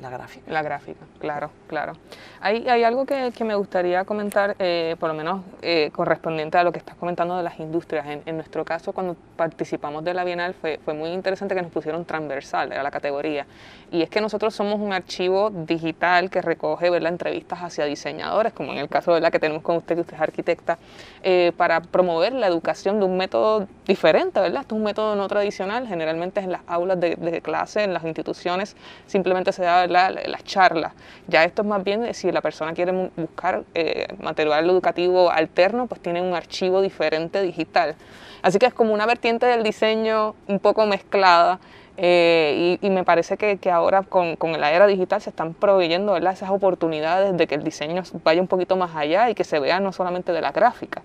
la, 0.00 0.10
gráfica. 0.10 0.50
La 0.50 0.62
gráfica, 0.62 1.00
claro, 1.18 1.50
claro. 1.68 1.92
Hay, 2.40 2.68
hay 2.68 2.84
algo 2.84 3.06
que, 3.06 3.32
que, 3.36 3.44
me 3.44 3.54
gustaría 3.54 4.04
comentar, 4.04 4.56
eh, 4.58 4.96
por 4.98 5.08
lo 5.08 5.14
menos 5.14 5.42
eh, 5.60 5.90
correspondiente 5.94 6.58
a 6.58 6.64
lo 6.64 6.72
que 6.72 6.78
estás 6.78 6.96
comentando 6.96 7.36
de 7.36 7.42
las 7.42 7.58
industrias. 7.60 8.06
En, 8.06 8.22
en, 8.24 8.36
nuestro 8.36 8.64
caso, 8.64 8.92
cuando 8.92 9.16
participamos 9.36 10.04
de 10.04 10.14
la 10.14 10.24
Bienal, 10.24 10.54
fue, 10.54 10.80
fue 10.84 10.94
muy 10.94 11.10
interesante 11.10 11.54
que 11.54 11.62
nos 11.62 11.70
pusieron 11.70 12.04
transversal, 12.04 12.72
era 12.72 12.82
la 12.82 12.90
categoría. 12.90 13.46
Y 13.90 14.02
es 14.02 14.08
que 14.08 14.20
nosotros 14.20 14.54
somos 14.54 14.80
un 14.80 14.92
archivo 14.92 15.50
digital 15.50 16.30
que 16.30 16.40
recoge 16.40 16.88
¿verdad? 16.88 17.12
entrevistas 17.12 17.58
hacia 17.60 17.84
diseñadores, 17.84 18.52
como 18.52 18.72
en 18.72 18.78
el 18.78 18.88
caso 18.88 19.14
de 19.14 19.20
la 19.20 19.30
que 19.30 19.38
tenemos 19.38 19.62
con 19.62 19.76
usted, 19.76 19.96
que 19.96 20.00
usted 20.00 20.14
es 20.14 20.20
arquitecta, 20.20 20.78
eh, 21.22 21.52
para 21.56 21.80
promover 21.80 22.32
la 22.32 22.46
educación 22.46 22.98
de 22.98 23.04
un 23.04 23.16
método 23.16 23.66
diferente, 23.86 24.40
¿verdad? 24.40 24.62
Esto 24.62 24.74
es 24.74 24.78
un 24.78 24.84
método 24.84 25.14
no 25.14 25.28
tradicional, 25.28 25.86
generalmente 25.86 26.21
en 26.22 26.52
las 26.52 26.62
aulas 26.66 26.98
de, 27.00 27.40
clase, 27.42 27.82
en 27.84 27.92
las 27.92 28.04
instituciones, 28.04 28.76
simplemente 29.06 29.52
se 29.52 29.62
da 29.62 29.86
las 29.86 30.44
charlas. 30.44 30.92
Ya 31.26 31.44
esto 31.44 31.62
es 31.62 31.68
más 31.68 31.82
bien 31.84 32.12
si 32.14 32.30
la 32.32 32.40
persona 32.40 32.72
quiere 32.72 33.10
buscar 33.16 33.64
eh, 33.74 34.08
material 34.20 34.68
educativo 34.68 35.30
alterno, 35.30 35.86
pues 35.86 36.00
tiene 36.00 36.22
un 36.22 36.34
archivo 36.34 36.80
diferente 36.80 37.42
digital. 37.42 37.94
Así 38.42 38.58
que 38.58 38.66
es 38.66 38.74
como 38.74 38.92
una 38.92 39.06
vertiente 39.06 39.46
del 39.46 39.62
diseño 39.62 40.34
un 40.48 40.58
poco 40.58 40.86
mezclada. 40.86 41.60
Eh, 41.98 42.78
y, 42.80 42.88
me 42.88 43.04
parece 43.04 43.36
que, 43.36 43.58
que 43.58 43.70
ahora 43.70 44.02
con, 44.02 44.36
con, 44.36 44.58
la 44.58 44.72
era 44.72 44.86
digital 44.86 45.20
se 45.20 45.28
están 45.28 45.52
proveyendo 45.52 46.16
esas 46.16 46.48
oportunidades 46.48 47.36
de 47.36 47.46
que 47.46 47.54
el 47.54 47.62
diseño 47.62 48.02
vaya 48.24 48.40
un 48.40 48.48
poquito 48.48 48.76
más 48.76 48.96
allá 48.96 49.28
y 49.28 49.34
que 49.34 49.44
se 49.44 49.60
vea 49.60 49.78
no 49.78 49.92
solamente 49.92 50.32
de 50.32 50.40
la 50.40 50.52
gráfica. 50.52 51.02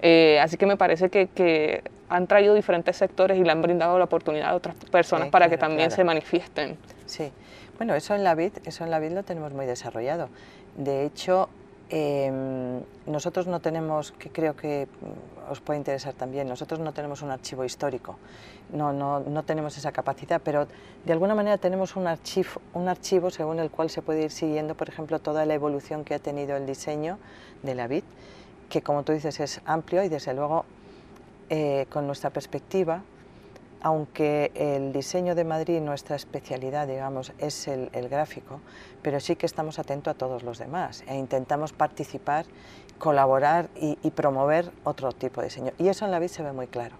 Eh, 0.00 0.38
así 0.40 0.56
que 0.56 0.66
me 0.66 0.76
parece 0.76 1.10
que, 1.10 1.26
que, 1.26 1.82
han 2.08 2.26
traído 2.26 2.54
diferentes 2.54 2.96
sectores 2.96 3.38
y 3.38 3.44
le 3.44 3.50
han 3.50 3.62
brindado 3.62 3.98
la 3.98 4.04
oportunidad 4.04 4.50
a 4.50 4.54
otras 4.54 4.76
personas 4.90 5.28
para 5.28 5.48
que 5.48 5.58
también 5.58 5.90
se 5.90 6.04
manifiesten. 6.04 6.78
Sí, 7.06 7.32
bueno, 7.76 7.94
eso 7.94 8.14
en 8.14 8.24
la 8.24 8.34
vid, 8.34 8.52
eso 8.64 8.84
en 8.84 8.90
la 8.90 8.98
vid 8.98 9.12
lo 9.12 9.22
tenemos 9.22 9.52
muy 9.52 9.66
desarrollado. 9.66 10.28
De 10.76 11.04
hecho, 11.04 11.48
em, 11.90 12.80
nosotros 13.06 13.46
no 13.46 13.60
tenemos, 13.60 14.12
que 14.12 14.30
creo 14.30 14.56
que 14.56 14.88
os 15.50 15.60
puede 15.60 15.78
interesar 15.78 16.14
también, 16.14 16.48
nosotros 16.48 16.80
no 16.80 16.92
tenemos 16.92 17.22
un 17.22 17.30
archivo 17.30 17.64
histórico, 17.64 18.16
no, 18.72 18.92
no, 18.92 19.20
no 19.20 19.42
tenemos 19.44 19.76
esa 19.78 19.92
capacidad, 19.92 20.40
pero 20.44 20.66
de 21.04 21.12
alguna 21.12 21.34
manera 21.34 21.56
tenemos 21.56 21.96
un 21.96 22.06
archivo, 22.06 22.60
un 22.74 22.88
archivo 22.88 23.30
según 23.30 23.58
el 23.58 23.70
cual 23.70 23.90
se 23.90 24.02
puede 24.02 24.24
ir 24.24 24.30
siguiendo, 24.30 24.74
por 24.74 24.88
ejemplo, 24.88 25.18
toda 25.18 25.46
la 25.46 25.54
evolución 25.54 26.04
que 26.04 26.14
ha 26.14 26.18
tenido 26.18 26.56
el 26.56 26.66
diseño 26.66 27.18
de 27.62 27.74
la 27.74 27.86
vid 27.86 28.04
que 28.68 28.82
como 28.82 29.02
tú 29.02 29.12
dices 29.12 29.40
es 29.40 29.60
amplio 29.64 30.02
y 30.04 30.08
desde 30.08 30.34
luego 30.34 30.64
eh, 31.50 31.86
con 31.90 32.06
nuestra 32.06 32.30
perspectiva, 32.30 33.02
aunque 33.80 34.50
el 34.54 34.92
diseño 34.92 35.34
de 35.34 35.44
Madrid, 35.44 35.80
nuestra 35.80 36.16
especialidad, 36.16 36.86
digamos, 36.86 37.32
es 37.38 37.68
el, 37.68 37.90
gráfico, 38.08 38.60
pero 39.02 39.20
sí 39.20 39.36
que 39.36 39.46
estamos 39.46 39.78
atentos 39.78 40.14
a 40.14 40.18
todos 40.18 40.42
los 40.42 40.58
demás 40.58 41.04
e 41.06 41.16
intentamos 41.16 41.72
participar, 41.72 42.44
colaborar 42.98 43.68
y, 43.76 43.94
promover 44.10 44.72
otro 44.84 45.12
tipo 45.12 45.40
de 45.40 45.46
diseño. 45.46 45.72
Y 45.78 45.88
eso 45.88 46.04
en 46.04 46.10
la 46.10 46.18
vid 46.18 46.28
se 46.28 46.42
ve 46.42 46.52
muy 46.52 46.66
claro. 46.66 46.96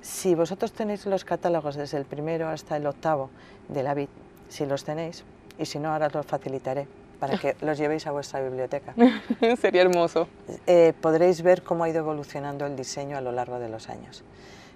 Si 0.00 0.34
vosotros 0.34 0.72
tenéis 0.72 1.06
los 1.06 1.24
catálogos 1.24 1.76
desde 1.76 1.98
el 1.98 2.04
primero 2.04 2.48
hasta 2.48 2.76
el 2.76 2.86
octavo 2.86 3.30
de 3.68 3.82
la 3.82 3.94
vid, 3.94 4.08
si 4.48 4.66
los 4.66 4.84
tenéis, 4.84 5.24
y 5.58 5.66
si 5.66 5.78
no, 5.78 5.92
ahora 5.92 6.08
los 6.08 6.26
facilitaré, 6.26 6.88
para 7.20 7.36
que 7.38 7.54
los 7.60 7.78
llevéis 7.78 8.06
a 8.06 8.10
vuestra 8.10 8.40
biblioteca. 8.40 8.94
Sería 9.60 9.82
hermoso. 9.82 10.26
Eh, 10.66 10.94
podréis 11.00 11.42
ver 11.42 11.62
cómo 11.62 11.84
ha 11.84 11.88
ido 11.88 11.98
evolucionando 11.98 12.66
el 12.66 12.74
diseño 12.74 13.16
a 13.16 13.20
lo 13.20 13.30
largo 13.30 13.60
de 13.60 13.68
los 13.68 13.88
años. 13.90 14.24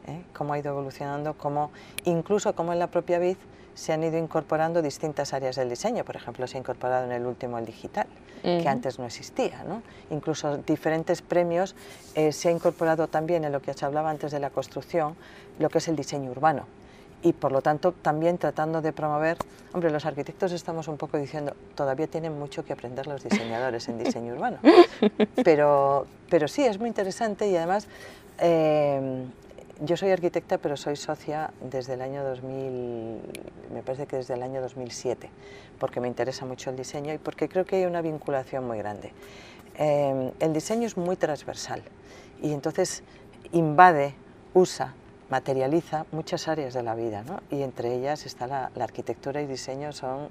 ¿eh? 0.06 0.22
Cómo 0.34 0.52
ha 0.52 0.58
ido 0.58 0.70
evolucionando, 0.70 1.34
cómo, 1.34 1.72
incluso 2.04 2.54
como 2.54 2.72
en 2.74 2.78
la 2.78 2.88
propia 2.88 3.18
BID 3.18 3.38
se 3.74 3.92
han 3.92 4.04
ido 4.04 4.18
incorporando 4.18 4.82
distintas 4.82 5.32
áreas 5.32 5.56
del 5.56 5.70
diseño. 5.70 6.04
Por 6.04 6.14
ejemplo, 6.14 6.46
se 6.46 6.58
ha 6.58 6.60
incorporado 6.60 7.06
en 7.06 7.12
el 7.12 7.26
último 7.26 7.58
el 7.58 7.64
digital, 7.64 8.06
que 8.42 8.68
antes 8.68 8.98
no 8.98 9.06
existía. 9.06 9.64
¿no? 9.64 9.82
Incluso 10.10 10.58
diferentes 10.58 11.22
premios 11.22 11.74
eh, 12.14 12.30
se 12.30 12.50
ha 12.50 12.52
incorporado 12.52 13.08
también 13.08 13.44
en 13.44 13.52
lo 13.52 13.60
que 13.60 13.72
os 13.72 13.82
hablaba 13.82 14.10
antes 14.10 14.30
de 14.30 14.38
la 14.38 14.50
construcción, 14.50 15.16
lo 15.58 15.70
que 15.70 15.78
es 15.78 15.88
el 15.88 15.96
diseño 15.96 16.30
urbano 16.30 16.66
y 17.24 17.32
por 17.32 17.52
lo 17.52 17.62
tanto 17.62 17.92
también 17.92 18.36
tratando 18.36 18.82
de 18.82 18.92
promover, 18.92 19.38
hombre, 19.72 19.90
los 19.90 20.04
arquitectos 20.04 20.52
estamos 20.52 20.88
un 20.88 20.98
poco 20.98 21.16
diciendo, 21.16 21.56
todavía 21.74 22.06
tienen 22.06 22.38
mucho 22.38 22.64
que 22.66 22.74
aprender 22.74 23.06
los 23.06 23.24
diseñadores 23.24 23.88
en 23.88 23.98
diseño 23.98 24.34
urbano, 24.34 24.58
pero, 25.44 26.06
pero 26.28 26.46
sí, 26.46 26.62
es 26.64 26.78
muy 26.78 26.88
interesante 26.88 27.48
y 27.48 27.56
además 27.56 27.88
eh, 28.38 29.24
yo 29.80 29.96
soy 29.96 30.10
arquitecta, 30.10 30.58
pero 30.58 30.76
soy 30.76 30.96
socia 30.96 31.50
desde 31.62 31.94
el 31.94 32.02
año 32.02 32.22
2000, 32.22 33.20
me 33.72 33.82
parece 33.82 34.06
que 34.06 34.16
desde 34.16 34.34
el 34.34 34.42
año 34.42 34.60
2007, 34.60 35.30
porque 35.78 36.00
me 36.00 36.08
interesa 36.08 36.44
mucho 36.44 36.68
el 36.68 36.76
diseño 36.76 37.14
y 37.14 37.18
porque 37.18 37.48
creo 37.48 37.64
que 37.64 37.76
hay 37.76 37.86
una 37.86 38.02
vinculación 38.02 38.66
muy 38.66 38.76
grande. 38.76 39.12
Eh, 39.78 40.30
el 40.40 40.52
diseño 40.52 40.86
es 40.86 40.98
muy 40.98 41.16
transversal 41.16 41.82
y 42.42 42.52
entonces 42.52 43.02
invade, 43.52 44.14
usa 44.52 44.94
materializa 45.30 46.06
muchas 46.12 46.48
áreas 46.48 46.74
de 46.74 46.82
la 46.82 46.94
vida, 46.94 47.22
¿no? 47.26 47.40
y 47.50 47.62
entre 47.62 47.94
ellas 47.94 48.26
está 48.26 48.46
la, 48.46 48.70
arquitectura 48.80 49.40
y 49.40 49.46
diseño 49.46 49.92
son 49.92 50.28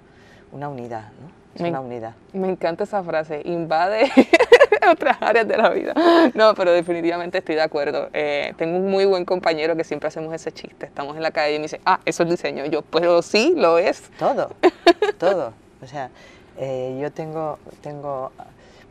una 0.51 0.69
unidad, 0.69 1.12
¿no? 1.19 1.32
es 1.56 1.62
me, 1.62 1.69
una 1.69 1.82
unidad. 1.82 2.15
Me 2.34 2.49
encanta 2.49 2.84
esa 2.84 3.03
frase, 3.03 3.41
invade 3.45 4.12
otras 4.91 5.17
áreas 5.19 5.47
de 5.47 5.58
la 5.58 5.69
vida. 5.69 5.93
No, 6.36 6.53
pero 6.53 6.71
definitivamente 6.71 7.39
estoy 7.39 7.56
de 7.56 7.62
acuerdo. 7.62 8.10
Eh, 8.13 8.53
tengo 8.58 8.77
un 8.77 8.89
muy 8.89 9.06
buen 9.06 9.25
compañero 9.25 9.75
que 9.75 9.84
siempre 9.84 10.08
hacemos 10.08 10.34
ese 10.34 10.51
chiste, 10.51 10.86
estamos 10.86 11.15
en 11.15 11.23
la 11.23 11.32
calle 11.32 11.56
y 11.56 11.60
me 11.60 11.63
dice, 11.63 11.82
ah, 11.86 11.99
eso 12.06 12.23
es 12.23 12.29
diseño. 12.29 12.65
Yo, 12.65 12.82
pero 12.84 13.21
sí, 13.21 13.53
lo 13.56 13.77
es. 13.77 14.12
Todo, 14.19 14.51
todo. 15.17 15.53
O 15.82 15.88
sea, 15.88 16.10
eh, 16.58 16.97
yo 17.01 17.12
tengo, 17.12 17.58
tengo 17.82 18.32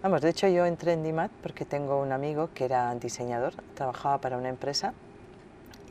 Vamos, 0.03 0.21
de 0.21 0.31
hecho 0.31 0.49
yo 0.49 0.67
entré 0.67 0.95
en 0.95 1.05
DIMAT 1.05 1.31
porque 1.45 1.65
tengo 1.65 2.01
un 2.01 2.11
amigo 2.11 2.51
que 2.55 2.65
era 2.65 2.93
diseñador, 2.97 3.55
trabajaba 3.77 4.19
para 4.19 4.37
una 4.37 4.49
empresa 4.49 4.95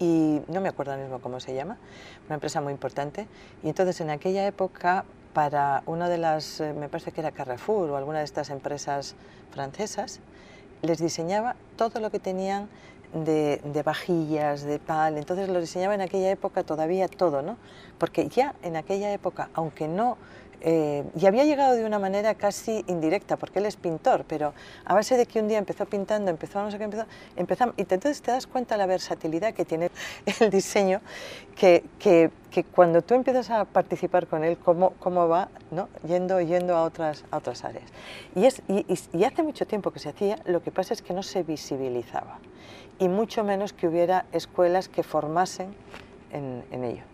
y 0.01 0.41
no 0.47 0.61
me 0.61 0.69
acuerdo 0.69 0.97
mismo 0.97 1.19
cómo 1.19 1.39
se 1.39 1.53
llama, 1.53 1.77
una 2.25 2.35
empresa 2.35 2.59
muy 2.59 2.73
importante. 2.73 3.27
Y 3.63 3.69
entonces 3.69 4.01
en 4.01 4.09
aquella 4.09 4.47
época, 4.47 5.05
para 5.33 5.83
una 5.85 6.09
de 6.09 6.17
las, 6.17 6.59
eh, 6.59 6.73
me 6.73 6.89
parece 6.89 7.11
que 7.11 7.21
era 7.21 7.31
Carrefour 7.31 7.91
o 7.91 7.95
alguna 7.95 8.17
de 8.17 8.25
estas 8.25 8.49
empresas 8.49 9.15
francesas, 9.51 10.19
les 10.81 10.97
diseñaba 10.97 11.55
todo 11.77 11.99
lo 11.99 12.09
que 12.09 12.19
tenían 12.19 12.67
de, 13.13 13.61
de, 13.63 13.83
vajillas, 13.83 14.63
de 14.63 14.79
tal, 14.79 15.17
entonces 15.17 15.49
lo 15.49 15.59
diseñaba 15.59 15.93
en 15.93 16.01
aquella 16.01 16.31
época 16.31 16.63
todavía 16.63 17.07
todo, 17.07 17.43
¿no? 17.43 17.57
Porque 17.99 18.27
ya 18.27 18.55
en 18.63 18.77
aquella 18.77 19.13
época, 19.13 19.49
aunque 19.53 19.87
no 19.87 20.17
eh, 20.63 21.03
y 21.19 21.25
había 21.25 21.43
llegado 21.43 21.75
de 21.75 21.83
una 21.85 21.97
manera 21.97 22.35
casi 22.35 22.83
indirecta, 22.87 23.35
porque 23.35 23.59
él 23.59 23.65
es 23.65 23.75
pintor, 23.75 24.25
pero 24.27 24.53
a 24.85 24.93
base 24.93 25.17
de 25.17 25.25
que 25.25 25.39
un 25.39 25.47
día 25.47 25.57
empezó 25.57 25.85
pintando, 25.87 26.29
empezó 26.29 26.61
no 26.61 26.69
sé 26.69 26.77
qué, 26.77 26.83
empezó, 26.83 27.05
empezamos, 27.35 27.73
y 27.77 27.81
entonces 27.81 28.21
te 28.21 28.31
das 28.31 28.45
cuenta 28.45 28.77
la 28.77 28.85
versatilidad 28.85 29.53
que 29.53 29.65
tiene 29.65 29.89
el 30.39 30.49
diseño, 30.51 31.01
que, 31.55 31.83
que, 31.97 32.29
que 32.51 32.63
cuando 32.63 33.01
tú 33.01 33.15
empiezas 33.15 33.49
a 33.49 33.65
participar 33.65 34.27
con 34.27 34.43
él, 34.43 34.57
cómo, 34.57 34.91
cómo 34.99 35.27
va 35.27 35.49
¿no? 35.71 35.89
yendo, 36.07 36.39
yendo 36.41 36.75
a, 36.75 36.83
otras, 36.83 37.25
a 37.31 37.37
otras 37.37 37.63
áreas. 37.63 37.89
Y, 38.35 38.45
es, 38.45 38.61
y, 38.67 38.85
y 39.13 39.23
hace 39.23 39.41
mucho 39.41 39.65
tiempo 39.65 39.89
que 39.91 39.99
se 39.99 40.09
hacía, 40.09 40.37
lo 40.45 40.61
que 40.61 40.71
pasa 40.71 40.93
es 40.93 41.01
que 41.01 41.13
no 41.13 41.23
se 41.23 41.41
visibilizaba, 41.41 42.37
y 42.99 43.07
mucho 43.07 43.43
menos 43.43 43.73
que 43.73 43.87
hubiera 43.87 44.25
escuelas 44.31 44.89
que 44.89 45.01
formasen 45.01 45.73
en, 46.31 46.63
en 46.71 46.83
ello 46.83 47.10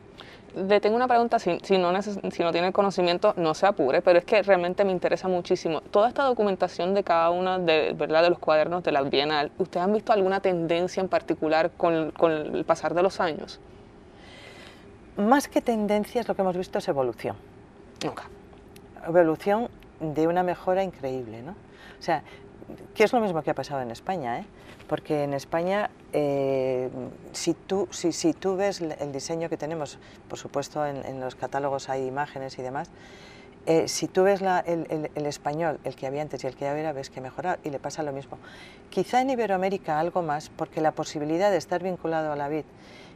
le 0.58 0.82
tengo 0.82 0.96
una 0.96 1.08
pregunta, 1.08 1.40
si, 1.40 1.60
si, 1.64 1.78
no 1.78 2.02
si 2.02 2.44
no 2.44 2.52
tiene 2.52 2.72
conocimiento, 2.74 3.34
no 3.38 3.54
se 3.54 3.68
apure, 3.68 4.02
pero 4.02 4.20
es 4.20 4.26
que 4.26 4.42
realmente 4.42 4.84
me 4.84 4.92
interesa 4.92 5.28
muchísimo. 5.28 5.82
Toda 5.82 6.08
esta 6.08 6.24
documentación 6.24 6.94
de 6.94 7.04
cada 7.04 7.30
uno 7.30 7.60
de, 7.60 7.94
¿verdad? 7.94 8.24
de 8.24 8.30
los 8.30 8.40
cuadernos 8.40 8.84
de 8.84 8.92
la 8.92 9.04
Bienal, 9.04 9.52
¿ustedes 9.58 9.86
han 9.86 9.94
visto 9.94 10.14
alguna 10.14 10.40
tendencia 10.40 11.02
en 11.02 11.10
particular 11.10 11.72
con, 11.78 12.12
con 12.12 12.32
el 12.32 12.66
pasar 12.66 12.94
de 12.94 13.04
los 13.04 13.20
años? 13.20 13.60
Más 15.18 15.48
que 15.48 15.62
tendencias, 15.62 16.28
lo 16.28 16.36
que 16.36 16.42
hemos 16.42 16.58
visto 16.58 16.80
es 16.80 16.88
evolución. 16.88 17.36
Okay. 17.98 18.28
evolución 19.08 19.70
de 20.00 20.28
una 20.28 20.44
mejora 20.44 20.84
increíble, 20.84 21.42
¿no? 21.42 21.52
O 21.52 22.04
sea, 22.04 22.24
que 22.94 23.04
es 23.04 23.14
lo 23.14 23.20
mismo 23.20 23.42
que 23.44 23.52
ha 23.52 23.56
pasado 23.56 23.82
en 23.82 23.92
España, 23.92 24.40
¿eh? 24.40 24.46
porque 24.88 25.24
en 25.24 25.34
España, 25.34 25.90
eh, 26.14 26.90
si, 27.32 27.54
tú, 27.54 27.88
si, 27.92 28.12
si, 28.12 28.34
tú 28.34 28.56
ves 28.56 28.82
el 28.82 29.12
diseño 29.12 29.50
que 29.50 29.58
tenemos, 29.58 30.00
por 30.30 30.40
supuesto 30.40 30.86
en, 30.86 31.20
los 31.20 31.36
catálogos 31.36 31.90
hay 31.90 32.06
imágenes 32.08 32.58
y 32.58 32.62
demás, 32.62 32.90
eh, 33.66 33.90
si 33.90 34.08
tú 34.08 34.24
ves 34.24 34.42
la, 34.42 34.60
el, 34.60 35.10
español, 35.26 35.80
el 35.84 35.96
que 35.96 36.08
había 36.08 36.22
antes 36.22 36.42
y 36.44 36.48
el 36.48 36.56
que 36.56 36.68
ahora, 36.68 36.94
ves 36.94 37.10
que 37.10 37.20
mejora 37.20 37.60
y 37.66 37.70
le 37.70 37.80
pasa 37.80 38.02
lo 38.02 38.14
mismo. 38.14 38.38
Quizá 38.90 39.22
en 39.22 39.30
Iberoamérica 39.30 40.00
algo 40.00 40.22
más, 40.22 40.50
porque 40.50 40.80
la 40.80 40.94
posibilidad 40.94 41.52
de 41.52 41.58
estar 41.58 41.84
vinculado 41.84 42.32
a 42.32 42.38
la 42.38 42.48
vid, 42.48 42.64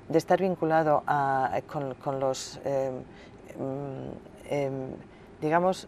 de 0.09 0.17
estar 0.17 0.41
vinculado 0.41 1.03
a, 1.07 1.61
con, 1.67 1.93
con, 1.95 2.19
los, 2.19 2.59
eh, 2.65 2.91
eh, 4.49 4.71
digamos, 5.39 5.87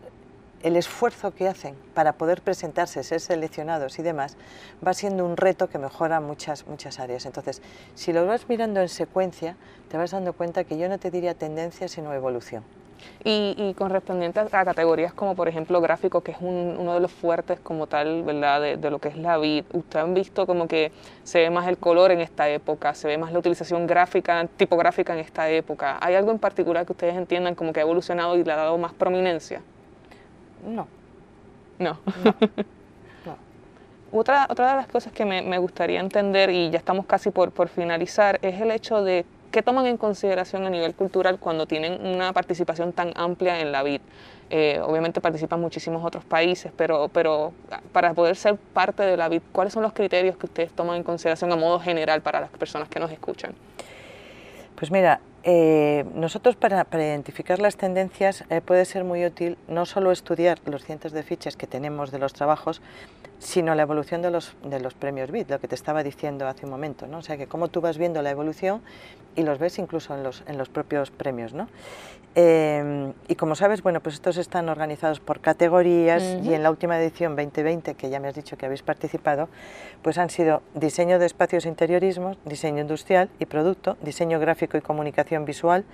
el 0.64 0.78
esfuerzo 0.78 1.32
que 1.32 1.48
hacen 1.48 1.76
para 1.94 2.14
poder 2.14 2.42
presentarse, 2.42 3.04
ser 3.04 3.20
seleccionados 3.20 4.00
y 4.00 4.02
demás, 4.02 4.38
va 4.86 4.94
siendo 4.94 5.26
un 5.26 5.38
reto 5.38 5.68
que 5.68 5.78
mejora 5.78 6.22
muchas, 6.22 6.66
muchas 6.68 7.00
áreas. 7.00 7.26
Entonces, 7.26 7.62
si 7.96 8.14
lo 8.14 8.26
vas 8.26 8.48
mirando 8.48 8.82
en 8.82 8.90
secuencia, 8.90 9.58
te 9.90 9.98
vas 9.98 10.12
dando 10.12 10.34
cuenta 10.34 10.64
que 10.64 10.78
yo 10.78 10.88
no 10.90 10.98
te 10.98 11.12
diría 11.12 11.34
tendencia, 11.36 11.88
sino 11.88 12.14
evolución. 12.14 12.64
Y, 13.26 13.74
correspondiente 13.78 14.40
a 14.40 14.48
categorías 14.48 15.14
como 15.14 15.36
por 15.36 15.50
ejemplo 15.50 15.82
gráfico, 15.82 16.22
que 16.22 16.32
es 16.32 16.38
un, 16.40 16.78
uno 16.80 16.94
de 16.94 17.02
los 17.02 17.12
fuertes 17.12 17.60
como 17.60 17.88
tal, 17.88 18.24
¿verdad? 18.24 18.62
De, 18.62 18.78
de, 18.78 18.90
lo 18.90 19.00
que 19.00 19.10
es 19.10 19.18
la 19.18 19.38
vid. 19.38 19.66
Ustedes 19.74 20.06
han 20.06 20.14
visto 20.14 20.48
como 20.48 20.70
que 20.70 20.94
se 21.24 21.40
ve 21.40 21.50
más 21.50 21.68
el 21.68 21.78
color 21.78 22.12
en 22.12 22.22
esta 22.22 22.48
época, 22.48 22.94
se 22.94 23.10
ve 23.10 23.18
más 23.18 23.34
la 23.34 23.40
utilización 23.40 23.88
gráfica, 23.88 24.48
tipográfica 24.56 25.14
en 25.14 25.20
esta 25.20 25.50
época. 25.50 25.98
¿Hay 26.02 26.16
algo 26.16 26.32
en 26.32 26.40
particular 26.40 26.86
que 26.86 26.94
ustedes 26.94 27.16
entiendan 27.16 27.56
como 27.56 27.74
que 27.74 27.82
ha 27.82 27.84
evolucionado 27.84 28.38
y 28.38 28.44
le 28.46 28.52
ha 28.54 28.58
dado 28.58 28.78
más 28.78 28.94
prominencia? 28.94 29.62
No. 30.66 30.88
No. 31.80 32.00
no. 32.24 32.36
Otra, 34.16 34.46
otra 34.48 34.70
de 34.70 34.76
las 34.76 34.86
cosas 34.86 35.12
que 35.12 35.26
me, 35.26 35.42
me, 35.42 35.58
gustaría 35.58 36.00
entender, 36.00 36.52
y 36.52 36.70
ya 36.70 36.78
estamos 36.78 37.08
casi 37.08 37.32
por, 37.32 37.52
por 37.52 37.68
finalizar, 37.68 38.38
es 38.44 38.62
el 38.62 38.70
hecho 38.70 39.04
de 39.04 39.26
qué 39.54 39.64
toman 39.64 39.88
en 39.88 39.98
consideración 39.98 40.68
a 40.68 40.70
nivel 40.70 40.94
cultural 40.94 41.40
cuando 41.40 41.66
tienen 41.66 42.06
una 42.06 42.32
participación 42.32 42.94
tan 42.94 43.12
amplia 43.16 43.60
en 43.60 43.72
la 43.72 43.82
vid. 43.82 44.02
Eh, 44.52 44.80
obviamente 44.84 45.20
participan 45.20 45.60
muchísimos 45.62 46.06
otros 46.06 46.24
países, 46.26 46.72
pero, 46.78 47.08
pero 47.10 47.54
para 47.92 48.14
poder 48.14 48.36
ser 48.36 48.56
parte 48.56 49.02
de 49.02 49.18
la 49.18 49.30
vid, 49.30 49.42
¿cuáles 49.52 49.74
son 49.74 49.82
los 49.82 49.94
criterios 49.94 50.38
que 50.38 50.46
ustedes 50.46 50.72
toman 50.74 50.98
en 50.98 51.04
consideración 51.04 51.52
a 51.52 51.56
modo 51.56 51.80
general 51.80 52.22
para 52.22 52.40
las 52.40 52.52
personas 52.52 52.90
que 52.90 53.00
nos 53.00 53.12
escuchan? 53.12 53.54
Pues 54.76 54.92
mira, 54.92 55.22
eh, 55.44 56.06
nosotros 56.16 56.56
para, 56.56 56.86
para, 56.86 57.04
identificar 57.04 57.60
las 57.60 57.76
tendencias 57.76 58.46
eh, 58.50 58.62
puede 58.62 58.86
ser 58.86 59.04
muy 59.04 59.26
útil 59.26 59.58
no 59.68 59.86
solo 59.86 60.12
estudiar 60.12 60.60
los 60.66 60.86
cientos 60.86 61.12
de 61.12 61.22
fichas 61.22 61.58
que 61.58 61.68
tenemos 61.68 62.12
de 62.12 62.20
los 62.20 62.32
trabajos, 62.32 62.82
sino 63.40 63.76
la 63.76 63.82
evolución 63.82 64.22
de 64.22 64.32
los, 64.32 64.56
de 64.64 64.80
los 64.80 64.94
premios 64.94 65.32
BIT, 65.32 65.50
lo 65.50 65.60
que 65.60 65.68
te 65.68 65.76
estaba 65.76 66.02
diciendo 66.02 66.48
hace 66.48 66.66
un 66.66 66.72
momento, 66.72 67.08
¿no? 67.08 67.18
O 67.18 67.22
sea, 67.22 67.36
que 67.36 67.48
cómo 67.48 67.68
tú 67.68 67.82
vas 67.82 67.98
viendo 67.98 68.22
la 68.22 68.30
evolución 68.30 68.82
y 69.36 69.44
los 69.44 69.60
ves 69.60 69.80
incluso 69.80 70.16
en 70.16 70.24
los, 70.24 70.44
en 70.48 70.58
los 70.58 70.70
propios 70.70 71.12
premios, 71.12 71.54
¿no? 71.54 71.68
Eh, 72.36 73.14
y 73.28 73.36
como 73.36 73.56
sabes, 73.56 73.84
bueno, 73.84 74.00
pues 74.00 74.16
estos 74.16 74.38
están 74.38 74.68
organizados 74.68 75.20
por 75.20 75.40
categorías 75.40 76.24
uh 76.24 76.26
-huh. 76.26 76.46
y 76.46 76.54
en 76.56 76.64
la 76.64 76.72
última 76.72 77.00
edición 77.00 77.36
2020, 77.36 77.94
que 77.94 78.10
ya 78.10 78.20
me 78.20 78.28
has 78.28 78.34
dicho 78.34 78.58
que 78.58 78.66
habéis 78.66 78.82
participado, 78.82 79.50
pues 80.02 80.18
han 80.18 80.30
sido 80.30 80.64
diseño 80.74 81.20
de 81.20 81.28
espacios 81.28 81.66
interiorismos, 81.66 82.38
diseño 82.46 82.82
industrial 82.82 83.30
y 83.40 83.46
producto, 83.46 83.98
diseño 84.02 84.40
gráfico 84.40 84.78
y 84.78 84.82
comunicación 84.82 85.33
visual, 85.40 85.86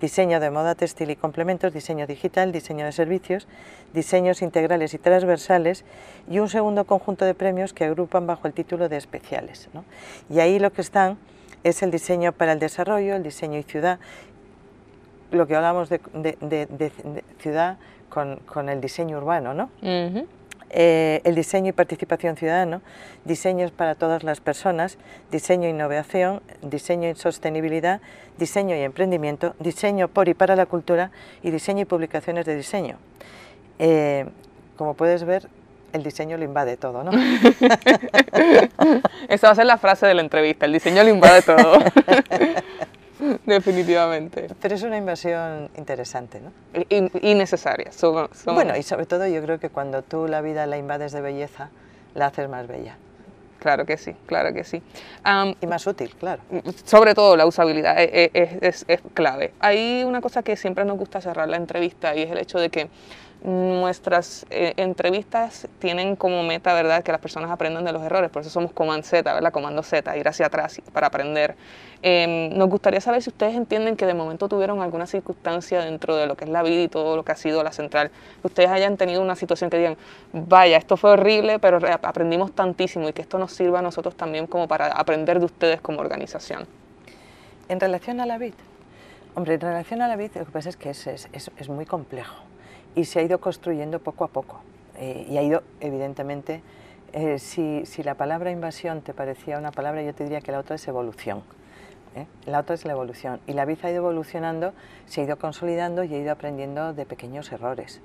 diseño 0.00 0.40
de 0.40 0.50
moda 0.50 0.74
textil 0.74 1.10
y 1.10 1.16
complementos, 1.16 1.72
diseño 1.72 2.06
digital, 2.06 2.52
diseño 2.52 2.84
de 2.84 2.92
servicios, 2.92 3.46
diseños 3.92 4.42
integrales 4.42 4.94
y 4.94 4.98
transversales 4.98 5.84
y 6.28 6.38
un 6.38 6.48
segundo 6.48 6.84
conjunto 6.84 7.24
de 7.24 7.34
premios 7.34 7.72
que 7.72 7.84
agrupan 7.84 8.26
bajo 8.26 8.46
el 8.46 8.52
título 8.52 8.88
de 8.88 8.96
especiales. 8.96 9.68
Y 10.28 10.40
ahí 10.40 10.58
lo 10.58 10.72
que 10.72 10.82
están 10.82 11.18
es 11.64 11.82
el 11.82 11.90
diseño 11.90 12.32
para 12.32 12.52
el 12.52 12.58
desarrollo, 12.58 13.16
el 13.16 13.22
diseño 13.22 13.58
y 13.58 13.62
ciudad, 13.62 13.98
lo 15.30 15.46
que 15.46 15.56
hablamos 15.56 15.88
de, 15.88 15.98
ciudad 17.38 17.78
con, 18.08 18.68
el 18.68 18.80
diseño 18.80 19.18
urbano, 19.18 19.54
¿no? 19.54 19.70
Eh, 20.70 21.20
el 21.24 21.34
diseño 21.34 21.70
y 21.70 21.72
participación 21.72 22.36
ciudadano, 22.36 22.82
diseños 23.24 23.70
para 23.70 23.94
todas 23.94 24.24
las 24.24 24.40
personas, 24.40 24.98
diseño 25.30 25.66
e 25.66 25.70
innovación, 25.70 26.42
diseño 26.62 27.08
y 27.08 27.14
sostenibilidad, 27.14 28.00
diseño 28.38 28.74
y 28.76 28.80
emprendimiento, 28.80 29.54
diseño 29.60 30.08
por 30.08 30.28
y 30.28 30.34
para 30.34 30.56
la 30.56 30.66
cultura 30.66 31.10
y 31.42 31.50
diseño 31.50 31.82
y 31.82 31.84
publicaciones 31.84 32.46
de 32.46 32.56
diseño. 32.56 32.98
Eh, 33.78 34.26
como 34.76 34.94
puedes 34.94 35.24
ver, 35.24 35.48
el 35.92 36.02
diseño 36.02 36.36
lo 36.36 36.44
invade 36.44 36.76
todo, 36.76 37.02
¿no? 37.02 37.10
Esa 39.28 39.46
va 39.46 39.52
a 39.52 39.54
ser 39.54 39.66
la 39.66 39.78
frase 39.78 40.06
de 40.06 40.14
la 40.14 40.22
entrevista, 40.22 40.66
el 40.66 40.72
diseño 40.72 41.02
lo 41.02 41.10
invade 41.10 41.42
todo. 41.42 41.78
Definitivamente. 43.46 44.48
Pero 44.60 44.74
es 44.74 44.82
una 44.82 44.96
invasión 44.96 45.70
interesante, 45.76 46.40
¿no? 46.40 46.52
Y, 46.88 47.30
y 47.30 47.34
necesaria. 47.34 47.92
Son, 47.92 48.28
son... 48.34 48.54
Bueno, 48.54 48.76
y 48.76 48.82
sobre 48.82 49.06
todo 49.06 49.26
yo 49.26 49.42
creo 49.42 49.58
que 49.58 49.70
cuando 49.70 50.02
tú 50.02 50.26
la 50.26 50.40
vida 50.40 50.66
la 50.66 50.78
invades 50.78 51.12
de 51.12 51.20
belleza, 51.20 51.70
la 52.14 52.26
haces 52.26 52.48
más 52.48 52.66
bella. 52.66 52.96
Claro 53.58 53.86
que 53.86 53.96
sí, 53.96 54.14
claro 54.26 54.52
que 54.52 54.64
sí. 54.64 54.82
Um, 55.24 55.54
y 55.60 55.66
más 55.66 55.86
útil, 55.86 56.14
claro. 56.14 56.42
Sobre 56.84 57.14
todo 57.14 57.36
la 57.36 57.46
usabilidad 57.46 58.00
es, 58.00 58.30
es, 58.32 58.62
es, 58.62 58.84
es, 58.86 59.00
clave. 59.14 59.54
Hay 59.60 60.04
una 60.04 60.20
cosa 60.20 60.42
que 60.42 60.56
siempre 60.56 60.84
nos 60.84 60.98
gusta 60.98 61.20
cerrar 61.20 61.48
la 61.48 61.56
entrevista 61.56 62.14
y 62.14 62.22
es 62.22 62.30
el 62.30 62.38
hecho 62.38 62.58
de 62.58 62.68
que 62.68 62.88
nuestras 63.46 64.44
eh, 64.50 64.74
entrevistas 64.76 65.68
tienen 65.78 66.16
como 66.16 66.42
meta, 66.42 66.74
¿verdad?, 66.74 67.04
que 67.04 67.12
las 67.12 67.20
personas 67.20 67.48
aprendan 67.48 67.84
de 67.84 67.92
los 67.92 68.02
errores, 68.02 68.28
por 68.28 68.42
eso 68.42 68.50
somos 68.50 68.72
Command 68.72 69.04
Z, 69.04 69.32
¿verdad?, 69.32 69.52
Comando 69.52 69.84
Z, 69.84 70.16
ir 70.16 70.26
hacia 70.26 70.46
atrás 70.46 70.82
para 70.92 71.06
aprender. 71.06 71.54
Eh, 72.02 72.50
nos 72.52 72.68
gustaría 72.68 73.00
saber 73.00 73.22
si 73.22 73.30
ustedes 73.30 73.54
entienden 73.54 73.96
que 73.96 74.04
de 74.04 74.14
momento 74.14 74.48
tuvieron 74.48 74.82
alguna 74.82 75.06
circunstancia 75.06 75.80
dentro 75.80 76.16
de 76.16 76.26
lo 76.26 76.36
que 76.36 76.44
es 76.44 76.50
la 76.50 76.64
vida 76.64 76.82
y 76.82 76.88
todo 76.88 77.14
lo 77.14 77.24
que 77.24 77.30
ha 77.30 77.36
sido 77.36 77.62
la 77.62 77.70
central, 77.70 78.10
que 78.40 78.48
ustedes 78.48 78.68
hayan 78.68 78.96
tenido 78.96 79.22
una 79.22 79.36
situación 79.36 79.70
que 79.70 79.78
digan, 79.78 79.96
vaya, 80.32 80.76
esto 80.76 80.96
fue 80.96 81.12
horrible, 81.12 81.60
pero 81.60 81.78
aprendimos 82.02 82.52
tantísimo 82.52 83.08
y 83.08 83.12
que 83.12 83.22
esto 83.22 83.38
nos 83.38 83.52
sirva 83.52 83.78
a 83.78 83.82
nosotros 83.82 84.16
también 84.16 84.48
como 84.48 84.66
para 84.66 84.88
aprender 84.88 85.38
de 85.38 85.44
ustedes 85.44 85.80
como 85.80 86.00
organización. 86.00 86.66
En 87.68 87.78
relación 87.78 88.20
a 88.20 88.26
la 88.26 88.38
vid, 88.38 88.54
hombre, 89.36 89.54
en 89.54 89.60
relación 89.60 90.02
a 90.02 90.08
la 90.08 90.16
vid, 90.16 90.32
lo 90.34 90.46
que 90.46 90.50
pasa 90.50 90.68
es 90.68 90.76
que 90.76 90.90
es 90.90 91.68
muy 91.68 91.86
complejo 91.86 92.45
y 92.96 93.04
se 93.04 93.20
ha 93.20 93.22
ido 93.22 93.38
construyendo 93.38 94.00
poco 94.00 94.24
a 94.24 94.28
poco. 94.28 94.60
Eh, 94.96 95.26
y 95.28 95.36
ha 95.36 95.42
ido, 95.42 95.62
evidentemente, 95.80 96.62
eh, 97.12 97.38
si, 97.38 97.86
si, 97.86 98.02
la 98.02 98.14
palabra 98.14 98.50
invasión 98.50 99.02
te 99.02 99.14
parecía 99.14 99.58
una 99.58 99.70
palabra, 99.70 100.02
yo 100.02 100.12
te 100.14 100.24
diría 100.24 100.40
que 100.40 100.50
la 100.50 100.58
otra 100.58 100.74
es 100.74 100.88
evolución. 100.88 101.42
¿eh? 102.16 102.26
La 102.46 102.60
otra 102.60 102.74
es 102.74 102.84
la 102.84 102.92
evolución. 102.92 103.40
Y 103.46 103.52
la 103.52 103.66
vida 103.66 103.80
ha 103.84 103.90
ido 103.90 103.98
evolucionando, 103.98 104.72
se 105.04 105.20
ha 105.20 105.24
ido 105.24 105.38
consolidando 105.38 106.02
y 106.02 106.14
ha 106.14 106.18
ido 106.18 106.32
aprendiendo 106.32 106.94
de 106.94 107.04
pequeños 107.04 107.52
errores. 107.52 108.00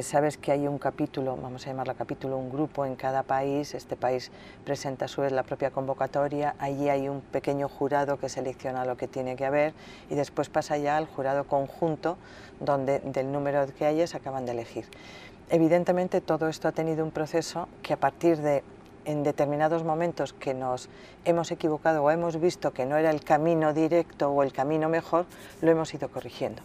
Sabes 0.00 0.38
que 0.38 0.50
hay 0.50 0.66
un 0.66 0.78
capítulo, 0.78 1.36
vamos 1.36 1.66
a 1.66 1.70
llamarlo 1.70 1.94
capítulo, 1.94 2.38
un 2.38 2.50
grupo 2.50 2.86
en 2.86 2.96
cada 2.96 3.22
país, 3.22 3.74
este 3.74 3.96
país 3.96 4.30
presenta 4.64 5.04
a 5.04 5.08
su 5.08 5.20
vez 5.20 5.30
la 5.30 5.42
propia 5.42 5.70
convocatoria, 5.70 6.54
allí 6.58 6.88
hay 6.88 7.08
un 7.08 7.20
pequeño 7.20 7.68
jurado 7.68 8.18
que 8.18 8.30
selecciona 8.30 8.86
lo 8.86 8.96
que 8.96 9.08
tiene 9.08 9.36
que 9.36 9.44
haber 9.44 9.74
y 10.08 10.14
después 10.14 10.48
pasa 10.48 10.78
ya 10.78 10.96
al 10.96 11.06
jurado 11.06 11.44
conjunto 11.44 12.16
donde 12.60 13.00
del 13.00 13.30
número 13.30 13.66
que 13.78 13.84
haya 13.84 14.06
se 14.06 14.16
acaban 14.16 14.46
de 14.46 14.52
elegir. 14.52 14.86
Evidentemente 15.50 16.22
todo 16.22 16.48
esto 16.48 16.68
ha 16.68 16.72
tenido 16.72 17.04
un 17.04 17.10
proceso 17.10 17.68
que 17.82 17.92
a 17.92 17.98
partir 17.98 18.38
de 18.38 18.64
en 19.04 19.22
determinados 19.22 19.84
momentos 19.84 20.32
que 20.32 20.54
nos 20.54 20.88
hemos 21.26 21.50
equivocado 21.50 22.02
o 22.02 22.10
hemos 22.10 22.40
visto 22.40 22.72
que 22.72 22.86
no 22.86 22.96
era 22.96 23.10
el 23.10 23.22
camino 23.22 23.74
directo 23.74 24.30
o 24.30 24.42
el 24.42 24.52
camino 24.52 24.88
mejor, 24.88 25.26
lo 25.60 25.70
hemos 25.70 25.92
ido 25.92 26.08
corrigiendo. 26.08 26.62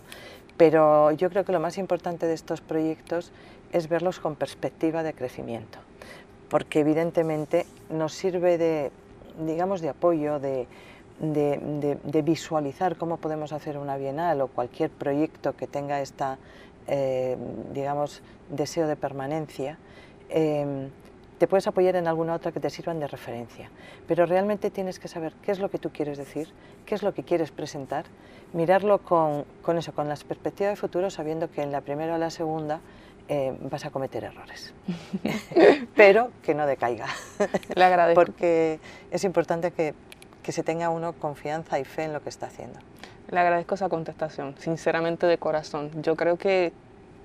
Pero 0.59 1.11
yo 1.11 1.29
creo 1.29 1.45
que 1.45 1.53
lo 1.53 1.61
más 1.61 1.77
importante 1.77 2.25
de 2.25 2.33
estos 2.33 2.59
proyectos 2.59 3.31
es 3.71 3.87
verlos 3.87 4.19
con 4.19 4.35
perspectiva 4.35 5.03
de 5.03 5.13
crecimiento, 5.13 5.79
porque 6.49 6.81
evidentemente 6.81 7.65
nos 7.89 8.11
sirve 8.11 8.57
de, 8.57 8.91
digamos, 9.47 9.79
de 9.79 9.87
apoyo, 9.87 10.37
de, 10.37 10.67
de, 11.21 12.21
visualizar 12.23 12.97
cómo 12.97 13.15
podemos 13.15 13.53
hacer 13.53 13.77
una 13.77 13.95
bienal 13.95 14.41
o 14.41 14.49
cualquier 14.49 14.89
proyecto 14.89 15.55
que 15.55 15.65
tenga 15.65 16.01
esta, 16.01 16.37
eh, 16.87 17.37
digamos, 17.73 18.21
deseo 18.49 18.85
de 18.89 18.97
permanencia, 18.97 19.77
eh, 20.27 20.89
te 21.39 21.47
puedes 21.47 21.65
apoyar 21.67 21.95
en 21.95 22.07
alguna 22.07 22.35
otra 22.35 22.51
que 22.51 22.59
te 22.59 22.69
sirvan 22.69 22.99
de 22.99 23.07
referencia, 23.07 23.71
pero 24.07 24.25
realmente 24.25 24.69
tienes 24.69 24.99
que 24.99 25.07
saber 25.07 25.33
qué 25.41 25.51
es 25.51 25.59
lo 25.59 25.69
que 25.69 25.79
tú 25.79 25.89
quieres 25.91 26.17
decir, 26.17 26.49
qué 26.85 26.95
es 26.95 27.01
lo 27.01 27.13
que 27.13 27.23
quieres 27.23 27.51
presentar, 27.51 28.05
mirarlo 28.53 28.99
con, 28.99 29.45
con 29.61 29.77
eso, 29.77 29.93
con 29.93 30.07
la 30.07 30.15
perspectiva 30.15 30.69
de 30.69 30.75
futuro, 30.75 31.09
sabiendo 31.09 31.49
que 31.49 31.61
en 31.61 31.71
la 31.71 31.81
primera 31.81 32.15
o 32.15 32.17
la 32.17 32.29
segunda 32.29 32.81
eh, 33.27 33.55
vas 33.61 33.85
a 33.85 33.89
cometer 33.89 34.23
errores, 34.23 34.73
pero 35.95 36.31
que 36.43 36.53
no 36.53 36.67
decaiga. 36.67 37.07
Le 37.73 37.83
agradezco. 37.83 38.21
Porque 38.21 38.79
es 39.11 39.23
importante 39.23 39.71
que 39.71 39.93
que 40.43 40.51
se 40.51 40.63
tenga 40.63 40.89
uno 40.89 41.13
confianza 41.13 41.79
y 41.79 41.85
fe 41.85 42.05
en 42.05 42.13
lo 42.13 42.21
que 42.21 42.29
está 42.29 42.47
haciendo. 42.47 42.79
Le 43.29 43.39
agradezco 43.39 43.75
esa 43.75 43.89
contestación, 43.89 44.55
sinceramente 44.57 45.27
de 45.27 45.37
corazón. 45.37 45.91
Yo 46.01 46.15
creo 46.15 46.37
que 46.37 46.73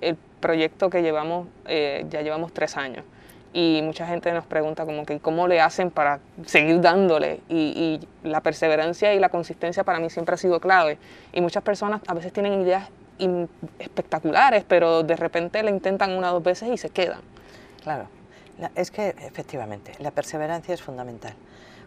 el 0.00 0.16
proyecto 0.40 0.90
que 0.90 1.02
llevamos, 1.02 1.48
eh, 1.64 2.04
ya 2.10 2.20
llevamos 2.20 2.52
tres 2.52 2.76
años 2.76 3.04
y 3.54 3.80
mucha 3.82 4.04
gente 4.04 4.32
nos 4.32 4.44
pregunta 4.44 4.84
como 4.84 5.06
que 5.06 5.20
cómo 5.20 5.46
le 5.46 5.60
hacen 5.60 5.92
para 5.92 6.18
seguir 6.44 6.80
dándole 6.80 7.40
y, 7.48 8.00
la 8.24 8.40
perseverancia 8.40 9.14
y 9.14 9.20
la 9.20 9.28
consistencia 9.28 9.84
para 9.84 10.00
mí 10.00 10.10
siempre 10.10 10.34
ha 10.34 10.38
sido 10.38 10.58
clave. 10.58 10.98
Y 11.32 11.40
muchas 11.40 11.62
personas 11.62 12.00
a 12.08 12.14
veces 12.14 12.32
tienen 12.32 12.60
ideas 12.60 12.88
espectaculares 13.78 14.64
pero 14.66 15.04
de 15.04 15.14
repente 15.14 15.62
la 15.62 15.70
intentan 15.70 16.10
una 16.10 16.30
o 16.30 16.34
dos 16.34 16.42
veces 16.42 16.68
y 16.68 16.76
se 16.76 16.90
quedan. 16.90 17.20
Claro, 17.84 18.08
es 18.74 18.90
que 18.90 19.10
efectivamente 19.20 19.92
la 20.00 20.10
perseverancia 20.10 20.74
es 20.74 20.82
fundamental 20.82 21.34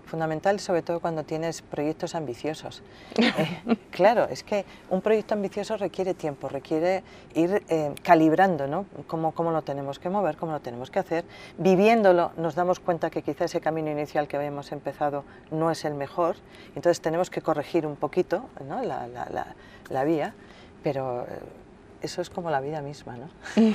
fundamental 0.08 0.60
sobre 0.60 0.82
todo 0.82 1.00
cuando 1.00 1.24
tienes 1.24 1.62
proyectos 1.62 2.16
ambiciosos. 2.16 2.82
Eh, 3.38 3.78
claro, 3.92 4.26
es 4.30 4.42
que 4.44 4.66
un 4.90 5.02
proyecto 5.02 5.36
ambicioso 5.36 5.78
requiere 5.78 6.14
tiempo, 6.14 6.48
requiere 6.50 7.04
ir 7.36 7.62
eh, 7.68 7.94
calibrando 8.02 8.68
¿no? 8.68 8.86
Cómo, 9.06 9.34
cómo, 9.34 9.52
lo 9.52 9.62
tenemos 9.62 10.00
que 10.00 10.10
mover, 10.10 10.38
cómo 10.38 10.54
lo 10.54 10.62
tenemos 10.62 10.90
que 10.90 11.00
hacer. 11.00 11.26
Viviéndolo 11.58 12.32
nos 12.38 12.56
damos 12.56 12.80
cuenta 12.80 13.10
que 13.10 13.22
quizá 13.22 13.46
ese 13.46 13.62
camino 13.62 13.92
inicial 13.92 14.28
que 14.28 14.38
habíamos 14.38 14.72
empezado 14.72 15.24
no 15.52 15.70
es 15.70 15.86
el 15.86 15.94
mejor, 15.94 16.38
entonces 16.76 17.02
tenemos 17.02 17.30
que 17.30 17.42
corregir 17.42 17.86
un 17.86 17.96
poquito 17.96 18.46
¿no? 18.68 18.82
la, 18.82 19.08
la, 19.08 19.56
la, 19.90 20.04
vía, 20.04 20.34
pero... 20.84 21.24
Eh, 21.24 21.67
eso 22.08 22.22
es 22.22 22.30
como 22.30 22.50
la 22.50 22.62
vida 22.62 22.82
misma, 22.82 23.18
¿no? 23.18 23.28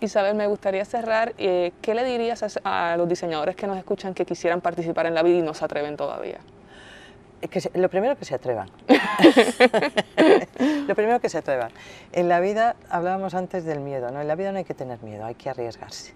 Isabel, 0.00 0.36
me 0.36 0.46
gustaría 0.46 0.84
cerrar. 0.84 1.34
Eh, 1.38 1.72
¿Qué 1.82 1.94
le 1.94 2.04
dirías 2.04 2.58
a, 2.62 2.96
los 2.96 3.08
diseñadores 3.08 3.56
que 3.56 3.66
nos 3.66 3.76
escuchan 3.76 4.14
que 4.14 4.24
quisieran 4.24 4.60
participar 4.60 5.06
en 5.06 5.14
la 5.14 5.22
vida 5.22 5.38
y 5.38 5.42
no 5.42 5.52
se 5.52 5.64
atreven 5.64 5.96
todavía? 5.96 6.38
Que 7.50 7.60
lo 7.74 7.90
primero 7.90 8.16
que 8.16 8.24
se 8.24 8.36
atrevan. 8.36 8.70
lo 10.88 10.94
primero 10.94 11.20
que 11.20 11.28
se 11.28 11.38
atrevan. 11.38 11.70
En 12.12 12.28
la 12.28 12.40
vida, 12.40 12.76
hablábamos 12.88 13.34
antes 13.34 13.64
del 13.64 13.80
miedo, 13.80 14.10
¿no? 14.10 14.20
En 14.20 14.28
la 14.28 14.36
vida 14.36 14.52
no 14.52 14.58
hay 14.58 14.64
que 14.64 14.74
tener 14.74 15.02
miedo, 15.02 15.24
hay 15.24 15.34
que 15.34 15.50
arriesgarse. 15.50 16.14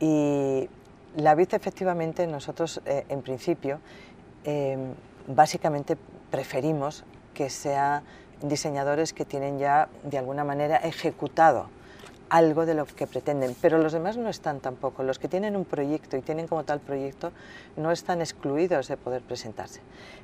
Y 0.00 0.68
la 1.16 1.34
vida, 1.36 1.56
efectivamente, 1.56 2.26
nosotros, 2.26 2.82
eh, 2.84 3.04
en 3.08 3.22
principio, 3.22 3.80
eh, 4.44 4.76
básicamente 5.28 5.96
preferimos 6.30 7.04
que 7.32 7.48
sea 7.48 8.02
diseñadores 8.42 9.12
que 9.12 9.24
tienen 9.24 9.58
ya 9.58 9.88
de 10.04 10.18
alguna 10.18 10.44
manera 10.44 10.76
ejecutado 10.76 11.68
algo 12.32 12.64
de 12.64 12.72
lo 12.72 12.86
que 12.86 13.06
pretenden, 13.06 13.54
pero 13.60 13.76
los 13.76 13.92
demás 13.92 14.16
no 14.16 14.30
están 14.30 14.60
tampoco. 14.60 15.02
Los 15.02 15.18
que 15.18 15.28
tienen 15.28 15.54
un 15.54 15.66
proyecto 15.66 16.16
y 16.16 16.22
tienen 16.22 16.48
como 16.48 16.64
tal 16.64 16.80
proyecto 16.80 17.30
no 17.76 17.92
están 17.92 18.22
excluidos 18.22 18.88
de 18.88 18.96
poder 18.96 19.20
presentarse. 19.20 19.80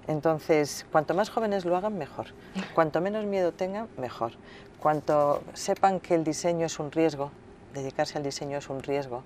Entonces, 0.06 0.86
cuanto 0.90 1.12
más 1.12 1.28
jóvenes 1.28 1.66
lo 1.66 1.76
hagan, 1.76 1.98
mejor. 1.98 2.28
Cuanto 2.74 3.02
menos 3.02 3.26
miedo 3.26 3.52
tengan, 3.52 3.88
mejor. 3.98 4.32
Cuanto 4.80 5.42
sepan 5.52 6.00
que 6.00 6.14
el 6.14 6.24
diseño 6.24 6.64
es 6.64 6.78
un 6.78 6.90
riesgo, 6.90 7.30
dedicarse 7.74 8.16
al 8.16 8.24
diseño 8.24 8.56
es 8.56 8.70
un 8.70 8.82
riesgo, 8.82 9.22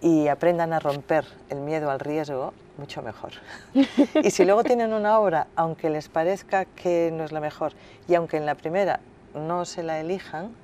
y 0.00 0.28
aprendan 0.28 0.72
a 0.72 0.78
romper 0.78 1.24
el 1.50 1.58
miedo 1.58 1.90
al 1.90 2.00
riesgo, 2.00 2.52
mucho 2.76 3.02
mejor. 3.02 3.32
y 4.22 4.30
si 4.30 4.44
luego 4.44 4.64
tienen 4.64 4.92
una 4.92 5.18
obra, 5.18 5.48
aunque 5.56 5.90
les 5.90 6.08
parezca 6.08 6.64
que 6.64 7.10
no 7.12 7.24
es 7.24 7.32
la 7.32 7.40
mejor, 7.40 7.72
y 8.06 8.14
aunque 8.14 8.36
en 8.36 8.46
la 8.46 8.54
primera 8.54 9.00
no 9.34 9.64
se 9.64 9.82
la 9.82 10.00
elijan, 10.00 10.54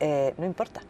eh, 0.00 0.34
no 0.38 0.44
importa. 0.44 0.82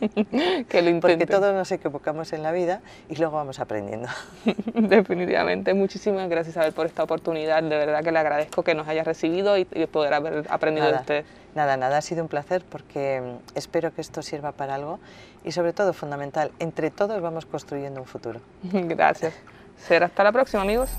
que 0.68 0.82
lo 0.82 1.00
Porque 1.00 1.26
todos 1.26 1.54
nos 1.54 1.70
equivocamos 1.72 2.32
en 2.32 2.42
la 2.42 2.52
vida 2.52 2.80
y 3.08 3.16
luego 3.16 3.36
vamos 3.36 3.60
aprendiendo. 3.60 4.08
Definitivamente. 4.74 5.74
Muchísimas 5.74 6.28
gracias, 6.28 6.54
Isabel, 6.54 6.72
por 6.72 6.86
esta 6.86 7.02
oportunidad. 7.02 7.62
De 7.62 7.76
verdad 7.76 8.02
que 8.02 8.12
le 8.12 8.18
agradezco 8.18 8.62
que 8.62 8.74
nos 8.74 8.88
haya 8.88 9.04
recibido 9.04 9.56
y, 9.58 9.64
poder 9.64 10.14
haber 10.14 10.46
aprendido 10.48 10.86
de 10.88 10.94
usted. 10.94 11.24
Nada, 11.54 11.76
nada, 11.76 11.98
ha 11.98 12.02
sido 12.02 12.22
un 12.22 12.28
placer 12.28 12.62
porque 12.68 13.20
mm, 13.20 13.58
espero 13.58 13.92
que 13.92 14.00
esto 14.00 14.22
sirva 14.22 14.52
para 14.52 14.76
algo 14.76 15.00
y 15.44 15.52
sobre 15.52 15.72
todo 15.72 15.92
fundamental, 15.92 16.52
entre 16.58 16.90
todos 16.90 17.20
vamos 17.20 17.46
construyendo 17.46 18.00
un 18.00 18.06
futuro. 18.06 18.40
Gracias. 18.72 19.34
Será 19.76 20.06
hasta 20.06 20.24
la 20.24 20.32
próxima, 20.32 20.62
amigos. 20.62 20.90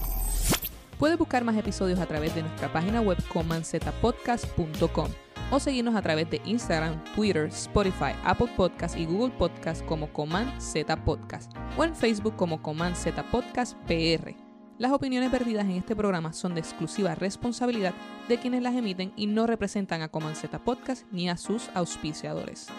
Puedes 1.00 1.18
buscar 1.18 1.44
más 1.44 1.58
episodios 1.58 2.00
a 2.00 2.06
través 2.06 2.36
de 2.36 2.44
nuestra 2.44 2.72
página 2.72 3.02
web 3.02 3.18
comanzetapodcast.com 3.34 5.31
o 5.52 5.60
seguirnos 5.60 5.96
a 5.96 6.02
través 6.02 6.30
de 6.30 6.42
Instagram, 6.46 7.04
Twitter, 7.14 7.46
Spotify, 7.48 8.14
Apple 8.24 8.50
Podcast 8.56 8.98
y 8.98 9.06
Google 9.06 9.34
Podcast 9.38 9.86
como 9.86 10.12
Coman 10.12 10.60
Z 10.60 10.96
Podcast 11.04 11.52
o 11.78 11.84
en 11.84 11.96
Facebook 11.96 12.36
como 12.36 12.62
Coman 12.62 12.96
Z 12.96 13.24
Podcast 13.30 13.78
PR. 13.86 14.34
Las 14.78 14.94
opiniones 14.94 15.32
vertidas 15.32 15.66
en 15.66 15.74
este 15.74 15.96
programa 15.96 16.34
son 16.34 16.56
de 16.56 16.62
exclusiva 16.62 17.14
responsabilidad 17.14 17.94
de 18.28 18.40
quienes 18.40 18.64
las 18.64 18.74
emiten 18.74 19.14
y 19.16 19.28
no 19.28 19.46
representan 19.46 20.02
a 20.02 20.08
Coman 20.08 20.36
Z 20.36 20.58
Podcast 20.64 21.06
ni 21.12 21.30
a 21.30 21.38
sus 21.38 21.70
auspiciadores. 21.76 22.70